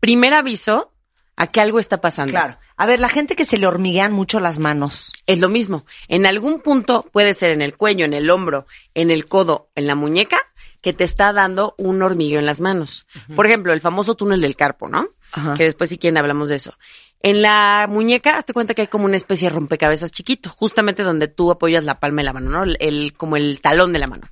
primer 0.00 0.34
aviso 0.34 0.92
a 1.36 1.46
que 1.46 1.60
algo 1.60 1.78
está 1.78 2.00
pasando. 2.00 2.32
Claro. 2.32 2.58
A 2.76 2.86
ver, 2.86 3.00
la 3.00 3.08
gente 3.08 3.36
que 3.36 3.44
se 3.44 3.58
le 3.58 3.66
hormiguean 3.66 4.12
mucho 4.12 4.40
las 4.40 4.58
manos. 4.58 5.12
Es 5.26 5.38
lo 5.38 5.48
mismo. 5.48 5.84
En 6.08 6.26
algún 6.26 6.60
punto 6.60 7.08
puede 7.12 7.34
ser 7.34 7.50
en 7.50 7.62
el 7.62 7.76
cuello, 7.76 8.04
en 8.04 8.14
el 8.14 8.30
hombro, 8.30 8.66
en 8.94 9.10
el 9.10 9.26
codo, 9.26 9.70
en 9.74 9.86
la 9.86 9.94
muñeca, 9.94 10.38
que 10.80 10.92
te 10.92 11.04
está 11.04 11.32
dando 11.32 11.74
un 11.76 12.02
hormigueo 12.02 12.38
en 12.38 12.46
las 12.46 12.60
manos. 12.60 13.06
Por 13.34 13.46
ejemplo, 13.46 13.72
el 13.72 13.80
famoso 13.80 14.14
túnel 14.14 14.40
del 14.40 14.56
carpo, 14.56 14.88
¿no? 14.88 15.08
Que 15.56 15.64
después 15.64 15.90
si 15.90 15.98
quieren 15.98 16.18
hablamos 16.18 16.48
de 16.48 16.56
eso. 16.56 16.74
En 17.20 17.42
la 17.42 17.86
muñeca, 17.88 18.38
hazte 18.38 18.52
cuenta 18.52 18.74
que 18.74 18.82
hay 18.82 18.88
como 18.88 19.04
una 19.04 19.16
especie 19.16 19.48
de 19.48 19.54
rompecabezas 19.54 20.12
chiquito, 20.12 20.50
justamente 20.50 21.02
donde 21.02 21.26
tú 21.26 21.50
apoyas 21.50 21.84
la 21.84 21.98
palma 21.98 22.20
de 22.20 22.26
la 22.26 22.32
mano, 22.32 22.50
¿no? 22.50 22.72
El, 22.78 23.12
como 23.16 23.36
el 23.36 23.60
talón 23.60 23.92
de 23.92 23.98
la 23.98 24.06
mano. 24.06 24.28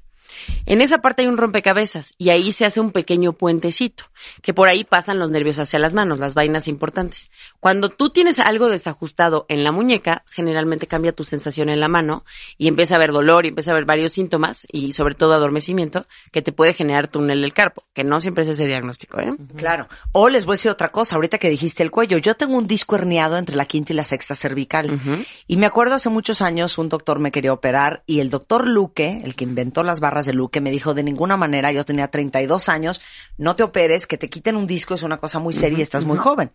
En 0.66 0.80
esa 0.80 0.98
parte 0.98 1.22
hay 1.22 1.28
un 1.28 1.36
rompecabezas 1.36 2.14
y 2.18 2.30
ahí 2.30 2.52
se 2.52 2.66
hace 2.66 2.80
un 2.80 2.92
pequeño 2.92 3.32
puentecito, 3.32 4.04
que 4.42 4.54
por 4.54 4.68
ahí 4.68 4.84
pasan 4.84 5.18
los 5.18 5.30
nervios 5.30 5.58
hacia 5.58 5.78
las 5.78 5.94
manos, 5.94 6.18
las 6.18 6.34
vainas 6.34 6.68
importantes. 6.68 7.30
Cuando 7.60 7.88
tú 7.88 8.10
tienes 8.10 8.38
algo 8.38 8.68
desajustado 8.68 9.46
en 9.48 9.64
la 9.64 9.72
muñeca, 9.72 10.24
generalmente 10.28 10.86
cambia 10.86 11.12
tu 11.12 11.24
sensación 11.24 11.68
en 11.68 11.80
la 11.80 11.88
mano 11.88 12.24
y 12.58 12.68
empieza 12.68 12.94
a 12.94 12.96
haber 12.96 13.12
dolor 13.12 13.44
y 13.44 13.48
empieza 13.48 13.70
a 13.70 13.74
haber 13.74 13.84
varios 13.84 14.12
síntomas 14.12 14.66
y 14.70 14.92
sobre 14.92 15.14
todo 15.14 15.34
adormecimiento 15.34 16.06
que 16.32 16.42
te 16.42 16.52
puede 16.52 16.72
generar 16.72 17.08
túnel 17.08 17.40
del 17.40 17.52
carpo, 17.52 17.84
que 17.92 18.04
no 18.04 18.20
siempre 18.20 18.42
es 18.42 18.48
ese 18.48 18.66
diagnóstico, 18.66 19.20
¿eh? 19.20 19.34
Claro. 19.56 19.88
O 20.12 20.28
les 20.28 20.44
voy 20.44 20.54
a 20.54 20.56
decir 20.56 20.70
otra 20.70 20.90
cosa, 20.90 21.16
ahorita 21.16 21.38
que 21.38 21.50
dijiste 21.50 21.82
el 21.82 21.90
cuello. 21.90 22.18
Yo 22.18 22.34
tengo 22.34 22.56
un 22.56 22.66
disco 22.66 22.96
herniado 22.96 23.38
entre 23.38 23.56
la 23.56 23.66
quinta 23.66 23.92
y 23.92 23.96
la 23.96 24.04
sexta 24.04 24.34
cervical. 24.34 25.00
Y 25.46 25.56
me 25.56 25.66
acuerdo 25.66 25.94
hace 25.94 26.08
muchos 26.08 26.42
años 26.42 26.78
un 26.78 26.88
doctor 26.88 27.18
me 27.18 27.32
quería 27.32 27.52
operar 27.52 28.02
y 28.06 28.20
el 28.20 28.30
doctor 28.30 28.66
Luque, 28.66 29.22
el 29.24 29.36
que 29.36 29.44
inventó 29.44 29.82
las 29.82 30.00
barras 30.00 30.25
de 30.26 30.32
Luque, 30.32 30.60
me 30.60 30.70
dijo 30.70 30.94
de 30.94 31.02
ninguna 31.02 31.36
manera, 31.36 31.72
yo 31.72 31.84
tenía 31.84 32.08
32 32.08 32.68
años, 32.68 33.00
no 33.38 33.56
te 33.56 33.62
operes, 33.62 34.06
que 34.06 34.18
te 34.18 34.28
quiten 34.28 34.56
un 34.56 34.66
disco 34.66 34.94
es 34.94 35.02
una 35.02 35.18
cosa 35.18 35.38
muy 35.38 35.54
seria 35.54 35.78
y 35.78 35.82
estás 35.82 36.04
muy 36.04 36.18
joven. 36.18 36.50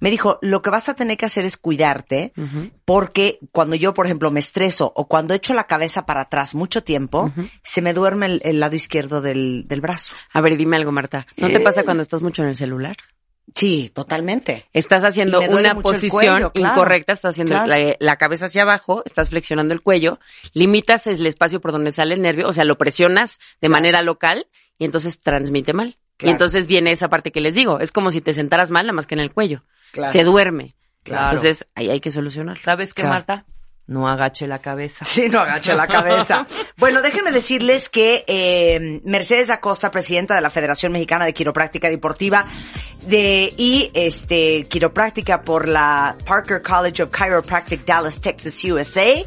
Me 0.00 0.10
dijo, 0.10 0.38
lo 0.42 0.62
que 0.62 0.70
vas 0.70 0.88
a 0.88 0.94
tener 0.94 1.16
que 1.16 1.26
hacer 1.26 1.44
es 1.44 1.56
cuidarte 1.56 2.32
porque 2.84 3.38
cuando 3.52 3.76
yo, 3.76 3.94
por 3.94 4.06
ejemplo, 4.06 4.30
me 4.30 4.40
estreso 4.40 4.92
o 4.94 5.08
cuando 5.08 5.34
echo 5.34 5.54
la 5.54 5.64
cabeza 5.64 6.06
para 6.06 6.22
atrás 6.22 6.54
mucho 6.54 6.82
tiempo, 6.82 7.32
se 7.62 7.80
me 7.82 7.94
duerme 7.94 8.26
el, 8.26 8.40
el 8.44 8.60
lado 8.60 8.76
izquierdo 8.76 9.20
del, 9.20 9.64
del 9.68 9.80
brazo. 9.80 10.14
A 10.32 10.40
ver, 10.40 10.56
dime 10.56 10.76
algo, 10.76 10.92
Marta. 10.92 11.26
¿No 11.36 11.48
te 11.48 11.60
pasa 11.60 11.84
cuando 11.84 12.02
estás 12.02 12.22
mucho 12.22 12.42
en 12.42 12.48
el 12.48 12.56
celular? 12.56 12.96
Sí, 13.54 13.90
totalmente. 13.94 14.66
Estás 14.72 15.04
haciendo 15.04 15.40
una 15.40 15.74
posición 15.76 16.10
cuello, 16.10 16.52
claro. 16.52 16.72
incorrecta, 16.74 17.12
estás 17.12 17.34
haciendo 17.34 17.52
Claro. 17.54 17.66
la, 17.68 17.96
la 17.98 18.16
cabeza 18.16 18.46
hacia 18.46 18.62
abajo, 18.62 19.02
estás 19.04 19.28
flexionando 19.30 19.74
el 19.74 19.82
cuello, 19.82 20.18
limitas 20.54 21.06
el 21.06 21.24
espacio 21.26 21.60
por 21.60 21.72
donde 21.72 21.92
sale 21.92 22.14
el 22.14 22.22
nervio, 22.22 22.48
o 22.48 22.52
sea, 22.52 22.64
lo 22.64 22.78
presionas 22.78 23.38
de 23.60 23.68
manera 23.68 24.02
local 24.02 24.46
y 24.78 24.84
entonces 24.86 25.20
transmite 25.20 25.72
mal. 25.72 25.98
Claro. 26.16 26.30
Y 26.30 26.32
entonces 26.32 26.66
viene 26.66 26.92
esa 26.92 27.08
parte 27.08 27.32
que 27.32 27.40
les 27.40 27.54
digo, 27.54 27.80
es 27.80 27.92
como 27.92 28.10
si 28.10 28.20
te 28.20 28.32
sentaras 28.32 28.70
mal, 28.70 28.86
nada 28.86 28.94
más 28.94 29.06
que 29.06 29.14
en 29.14 29.20
el 29.20 29.32
cuello. 29.32 29.64
Claro. 29.92 30.12
Se 30.12 30.24
duerme. 30.24 30.74
Claro. 31.02 31.24
Entonces, 31.26 31.66
ahí 31.74 31.90
hay 31.90 32.00
que 32.00 32.10
solucionarlo. 32.10 32.62
¿Sabes 32.62 32.94
qué, 32.94 33.02
Claro. 33.02 33.14
Marta? 33.14 33.46
No 33.86 34.08
agache 34.08 34.46
la 34.46 34.60
cabeza. 34.60 35.04
Sí, 35.04 35.28
no 35.28 35.40
agache 35.40 35.74
la 35.74 35.86
cabeza. 35.86 36.46
bueno, 36.78 37.02
déjenme 37.02 37.32
decirles 37.32 37.90
que 37.90 38.24
eh, 38.26 39.00
Mercedes 39.04 39.50
Acosta, 39.50 39.90
presidenta 39.90 40.34
de 40.34 40.40
la 40.40 40.48
Federación 40.48 40.92
Mexicana 40.92 41.26
de 41.26 41.34
Quiropráctica 41.34 41.90
Deportiva 41.90 42.46
de, 43.06 43.52
y 43.58 43.90
este 43.92 44.66
quiropráctica 44.68 45.42
por 45.42 45.68
la 45.68 46.16
Parker 46.24 46.62
College 46.62 47.02
of 47.02 47.10
Chiropractic 47.14 47.84
Dallas, 47.84 48.20
Texas, 48.20 48.64
USA, 48.64 49.22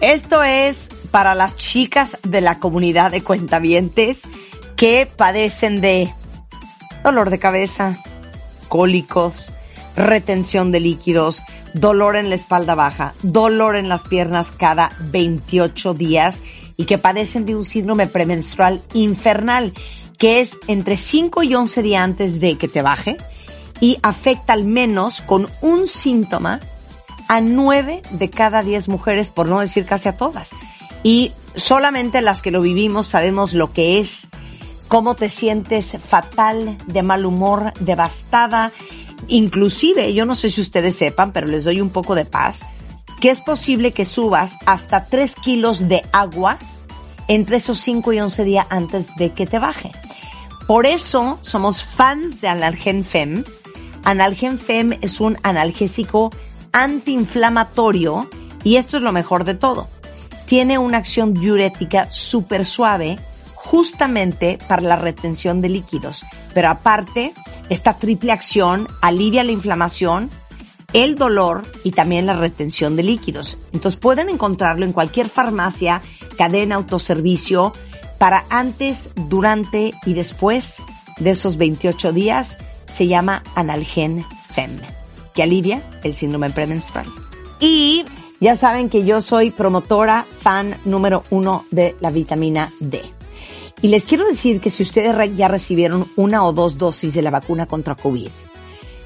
esto 0.00 0.42
es 0.42 0.88
para 1.10 1.34
las 1.34 1.56
chicas 1.56 2.16
de 2.22 2.40
la 2.40 2.58
comunidad 2.58 3.10
de 3.10 3.22
cuentavientes 3.22 4.22
que 4.76 5.06
padecen 5.06 5.80
de 5.80 6.12
dolor 7.02 7.30
de 7.30 7.38
cabeza, 7.38 7.98
cólicos, 8.68 9.52
retención 9.96 10.72
de 10.72 10.80
líquidos, 10.80 11.42
dolor 11.72 12.16
en 12.16 12.28
la 12.28 12.34
espalda 12.34 12.74
baja, 12.74 13.14
dolor 13.22 13.76
en 13.76 13.88
las 13.88 14.02
piernas 14.02 14.50
cada 14.50 14.90
28 15.10 15.94
días 15.94 16.42
y 16.76 16.84
que 16.86 16.98
padecen 16.98 17.46
de 17.46 17.54
un 17.54 17.64
síndrome 17.64 18.06
premenstrual 18.06 18.82
infernal 18.92 19.72
que 20.18 20.40
es 20.40 20.58
entre 20.68 20.96
5 20.96 21.42
y 21.42 21.54
11 21.54 21.82
días 21.82 22.02
antes 22.02 22.40
de 22.40 22.56
que 22.56 22.68
te 22.68 22.82
baje 22.82 23.16
y 23.80 23.98
afecta 24.02 24.52
al 24.52 24.64
menos 24.64 25.20
con 25.20 25.48
un 25.60 25.86
síntoma 25.86 26.60
a 27.28 27.40
9 27.40 28.02
de 28.10 28.30
cada 28.30 28.62
10 28.62 28.88
mujeres, 28.88 29.30
por 29.30 29.48
no 29.48 29.60
decir 29.60 29.84
casi 29.84 30.08
a 30.08 30.16
todas. 30.16 30.50
Y 31.02 31.32
solamente 31.56 32.22
las 32.22 32.42
que 32.42 32.50
lo 32.50 32.60
vivimos 32.60 33.06
sabemos 33.06 33.54
lo 33.54 33.72
que 33.72 34.00
es, 34.00 34.28
cómo 34.88 35.14
te 35.14 35.28
sientes 35.28 35.96
fatal, 36.06 36.78
de 36.86 37.02
mal 37.02 37.26
humor, 37.26 37.72
devastada. 37.80 38.72
Inclusive, 39.28 40.12
yo 40.12 40.26
no 40.26 40.34
sé 40.34 40.50
si 40.50 40.60
ustedes 40.60 40.96
sepan, 40.96 41.32
pero 41.32 41.46
les 41.46 41.64
doy 41.64 41.80
un 41.80 41.90
poco 41.90 42.14
de 42.14 42.24
paz, 42.24 42.64
que 43.20 43.30
es 43.30 43.40
posible 43.40 43.92
que 43.92 44.04
subas 44.04 44.56
hasta 44.66 45.06
3 45.06 45.34
kilos 45.36 45.88
de 45.88 46.02
agua 46.12 46.58
entre 47.28 47.56
esos 47.56 47.78
5 47.78 48.12
y 48.12 48.20
11 48.20 48.44
días 48.44 48.66
antes 48.70 49.16
de 49.16 49.32
que 49.32 49.46
te 49.46 49.58
baje. 49.58 49.92
Por 50.66 50.86
eso 50.86 51.38
somos 51.42 51.82
fans 51.82 52.40
de 52.40 52.48
Analgen 52.48 53.04
Fem. 53.04 53.44
Analgen 54.04 54.58
Fem 54.58 54.98
es 55.00 55.20
un 55.20 55.38
analgésico 55.42 56.30
antiinflamatorio 56.72 58.28
y 58.62 58.76
esto 58.76 58.96
es 58.96 59.02
lo 59.02 59.12
mejor 59.12 59.44
de 59.44 59.54
todo. 59.54 59.88
Tiene 60.46 60.78
una 60.78 60.98
acción 60.98 61.34
diurética 61.34 62.10
súper 62.10 62.66
suave 62.66 63.18
justamente 63.64 64.58
para 64.68 64.82
la 64.82 64.96
retención 64.96 65.60
de 65.60 65.70
líquidos. 65.70 66.24
Pero 66.52 66.68
aparte, 66.68 67.32
esta 67.70 67.94
triple 67.94 68.32
acción 68.32 68.86
alivia 69.00 69.42
la 69.42 69.52
inflamación, 69.52 70.30
el 70.92 71.16
dolor 71.16 71.62
y 71.82 71.90
también 71.90 72.26
la 72.26 72.34
retención 72.34 72.94
de 72.94 73.02
líquidos. 73.02 73.58
Entonces 73.72 73.98
pueden 73.98 74.28
encontrarlo 74.28 74.84
en 74.84 74.92
cualquier 74.92 75.28
farmacia, 75.28 76.02
cadena, 76.36 76.76
autoservicio, 76.76 77.72
para 78.18 78.44
antes, 78.48 79.08
durante 79.16 79.92
y 80.06 80.14
después 80.14 80.82
de 81.18 81.30
esos 81.30 81.56
28 81.56 82.12
días. 82.12 82.58
Se 82.86 83.06
llama 83.06 83.42
Analgen 83.54 84.24
Fem, 84.52 84.78
que 85.32 85.42
alivia 85.42 85.82
el 86.04 86.14
síndrome 86.14 86.50
premenstrual. 86.50 87.06
Y 87.60 88.04
ya 88.40 88.56
saben 88.56 88.90
que 88.90 89.04
yo 89.04 89.22
soy 89.22 89.50
promotora, 89.50 90.24
fan 90.24 90.76
número 90.84 91.24
uno 91.30 91.64
de 91.70 91.96
la 92.00 92.10
vitamina 92.10 92.70
D. 92.78 93.02
Y 93.84 93.88
les 93.88 94.06
quiero 94.06 94.26
decir 94.26 94.62
que 94.62 94.70
si 94.70 94.82
ustedes 94.82 95.36
ya 95.36 95.46
recibieron 95.46 96.08
una 96.16 96.42
o 96.46 96.54
dos 96.54 96.78
dosis 96.78 97.12
de 97.12 97.20
la 97.20 97.30
vacuna 97.30 97.66
contra 97.66 97.94
COVID, 97.94 98.30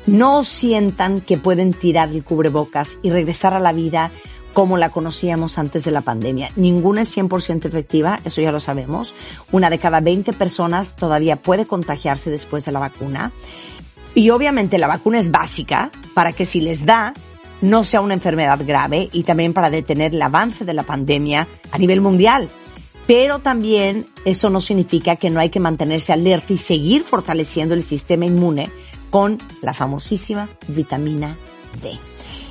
no 0.06 0.44
sientan 0.44 1.20
que 1.20 1.36
pueden 1.36 1.72
tirar 1.72 2.10
el 2.10 2.22
cubrebocas 2.22 2.96
y 3.02 3.10
regresar 3.10 3.54
a 3.54 3.58
la 3.58 3.72
vida 3.72 4.12
como 4.52 4.76
la 4.76 4.90
conocíamos 4.90 5.58
antes 5.58 5.82
de 5.82 5.90
la 5.90 6.02
pandemia. 6.02 6.52
Ninguna 6.54 7.02
es 7.02 7.16
100% 7.16 7.64
efectiva, 7.64 8.20
eso 8.24 8.40
ya 8.40 8.52
lo 8.52 8.60
sabemos. 8.60 9.14
Una 9.50 9.68
de 9.68 9.80
cada 9.80 9.98
20 9.98 10.32
personas 10.34 10.94
todavía 10.94 11.34
puede 11.34 11.66
contagiarse 11.66 12.30
después 12.30 12.64
de 12.64 12.70
la 12.70 12.78
vacuna. 12.78 13.32
Y 14.14 14.30
obviamente 14.30 14.78
la 14.78 14.86
vacuna 14.86 15.18
es 15.18 15.32
básica 15.32 15.90
para 16.14 16.32
que 16.32 16.46
si 16.46 16.60
les 16.60 16.86
da 16.86 17.14
no 17.62 17.82
sea 17.82 18.00
una 18.00 18.14
enfermedad 18.14 18.60
grave 18.64 19.08
y 19.12 19.24
también 19.24 19.54
para 19.54 19.70
detener 19.70 20.14
el 20.14 20.22
avance 20.22 20.64
de 20.64 20.74
la 20.74 20.84
pandemia 20.84 21.48
a 21.72 21.78
nivel 21.78 22.00
mundial. 22.00 22.48
Pero 23.08 23.38
también 23.38 24.06
eso 24.26 24.50
no 24.50 24.60
significa 24.60 25.16
que 25.16 25.30
no 25.30 25.40
hay 25.40 25.48
que 25.48 25.60
mantenerse 25.60 26.12
alerta 26.12 26.52
y 26.52 26.58
seguir 26.58 27.04
fortaleciendo 27.04 27.74
el 27.74 27.82
sistema 27.82 28.26
inmune 28.26 28.70
con 29.08 29.38
la 29.62 29.72
famosísima 29.72 30.46
vitamina 30.68 31.34
D. 31.82 31.98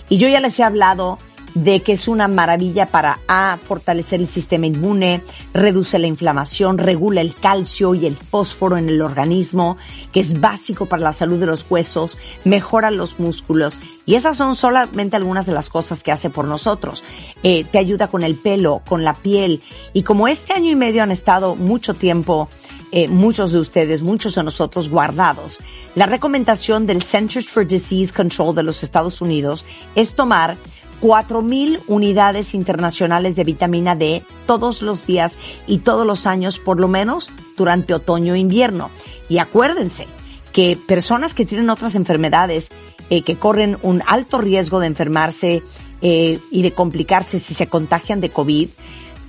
Y 0.09 0.17
yo 0.17 0.27
ya 0.27 0.39
les 0.39 0.57
he 0.57 0.63
hablado 0.63 1.19
de 1.63 1.81
que 1.81 1.93
es 1.93 2.07
una 2.07 2.27
maravilla 2.27 2.85
para 2.85 3.19
A, 3.27 3.57
fortalecer 3.61 4.19
el 4.19 4.27
sistema 4.27 4.67
inmune, 4.67 5.21
reduce 5.53 5.97
la 5.97 6.07
inflamación, 6.07 6.77
regula 6.77 7.21
el 7.21 7.33
calcio 7.33 7.95
y 7.95 8.05
el 8.05 8.15
fósforo 8.15 8.77
en 8.77 8.89
el 8.89 9.01
organismo, 9.01 9.77
que 10.11 10.19
es 10.19 10.39
básico 10.39 10.85
para 10.85 11.03
la 11.03 11.13
salud 11.13 11.39
de 11.39 11.47
los 11.47 11.65
huesos, 11.69 12.19
mejora 12.45 12.91
los 12.91 13.19
músculos. 13.19 13.79
Y 14.05 14.15
esas 14.15 14.37
son 14.37 14.55
solamente 14.55 15.17
algunas 15.17 15.47
de 15.47 15.53
las 15.53 15.69
cosas 15.69 16.03
que 16.03 16.11
hace 16.11 16.29
por 16.29 16.45
nosotros. 16.45 17.03
Eh, 17.43 17.63
te 17.63 17.79
ayuda 17.79 18.07
con 18.07 18.23
el 18.23 18.35
pelo, 18.35 18.81
con 18.87 19.03
la 19.03 19.13
piel. 19.13 19.63
Y 19.93 20.03
como 20.03 20.27
este 20.27 20.53
año 20.53 20.69
y 20.69 20.75
medio 20.75 21.03
han 21.03 21.11
estado 21.11 21.55
mucho 21.55 21.95
tiempo 21.95 22.49
eh, 22.91 23.09
muchos 23.09 23.51
de 23.51 23.59
ustedes, 23.59 24.01
muchos 24.01 24.35
de 24.35 24.43
nosotros 24.43 24.89
guardados. 24.89 25.59
La 25.95 26.05
recomendación 26.05 26.85
del 26.85 27.03
Centers 27.03 27.47
for 27.47 27.67
Disease 27.67 28.13
Control 28.13 28.55
de 28.55 28.63
los 28.63 28.81
Estados 28.81 29.19
Unidos 29.19 29.65
es 29.95 30.13
tomar 30.13 30.55
4.000 31.01 31.81
unidades 31.87 32.53
internacionales 32.53 33.35
de 33.35 33.43
vitamina 33.43 33.95
D 33.95 34.23
todos 34.45 34.81
los 34.81 35.05
días 35.05 35.37
y 35.67 35.79
todos 35.79 36.05
los 36.05 36.25
años, 36.25 36.59
por 36.59 36.79
lo 36.79 36.87
menos 36.87 37.31
durante 37.55 37.93
otoño 37.93 38.33
e 38.35 38.39
invierno. 38.39 38.89
Y 39.29 39.37
acuérdense 39.37 40.07
que 40.53 40.77
personas 40.87 41.33
que 41.33 41.45
tienen 41.45 41.69
otras 41.69 41.95
enfermedades, 41.95 42.71
eh, 43.09 43.21
que 43.21 43.35
corren 43.35 43.77
un 43.83 44.01
alto 44.07 44.39
riesgo 44.39 44.79
de 44.79 44.87
enfermarse 44.87 45.63
eh, 46.01 46.39
y 46.51 46.61
de 46.61 46.71
complicarse 46.71 47.39
si 47.39 47.53
se 47.53 47.67
contagian 47.67 48.21
de 48.21 48.29
COVID, 48.29 48.69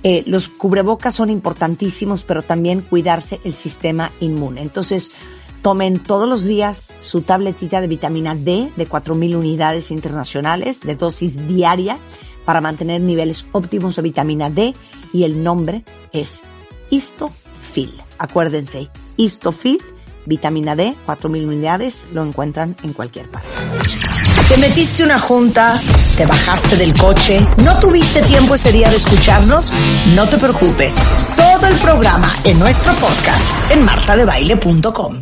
eh, 0.01 0.23
los 0.25 0.47
cubrebocas 0.47 1.15
son 1.15 1.29
importantísimos, 1.29 2.23
pero 2.23 2.41
también 2.41 2.81
cuidarse 2.81 3.39
el 3.43 3.53
sistema 3.53 4.11
inmune. 4.21 4.61
Entonces, 4.61 5.11
tomen 5.61 5.99
todos 5.99 6.27
los 6.27 6.43
días 6.43 6.93
su 6.99 7.21
tabletita 7.21 7.81
de 7.81 7.87
vitamina 7.87 8.35
D 8.35 8.71
de 8.75 8.89
4.000 8.89 9.35
unidades 9.35 9.91
internacionales 9.91 10.81
de 10.81 10.95
dosis 10.95 11.47
diaria 11.47 11.97
para 12.45 12.61
mantener 12.61 13.01
niveles 13.01 13.45
óptimos 13.51 13.95
de 13.95 14.01
vitamina 14.01 14.49
D 14.49 14.73
y 15.13 15.23
el 15.23 15.43
nombre 15.43 15.83
es 16.13 16.41
Histofil. 16.89 17.93
Acuérdense, 18.17 18.89
Histofil, 19.17 19.79
vitamina 20.25 20.75
D, 20.75 20.95
4.000 21.05 21.47
unidades, 21.47 22.05
lo 22.13 22.23
encuentran 22.23 22.75
en 22.83 22.93
cualquier 22.93 23.29
parte. 23.29 23.49
Te 24.47 24.57
metiste 24.57 25.03
una 25.03 25.19
junta, 25.19 25.79
te 26.17 26.25
bajaste 26.25 26.75
del 26.75 26.93
coche, 26.97 27.37
no 27.63 27.79
tuviste 27.79 28.21
tiempo 28.23 28.55
ese 28.55 28.71
día 28.71 28.89
de 28.89 28.97
escucharnos, 28.97 29.71
no 30.15 30.27
te 30.27 30.37
preocupes. 30.37 30.95
Todo 31.35 31.67
el 31.67 31.77
programa 31.77 32.33
en 32.43 32.57
nuestro 32.57 32.93
podcast 32.95 33.71
en 33.71 33.85
martadebaile.com. 33.85 35.21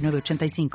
906985. 0.00 0.70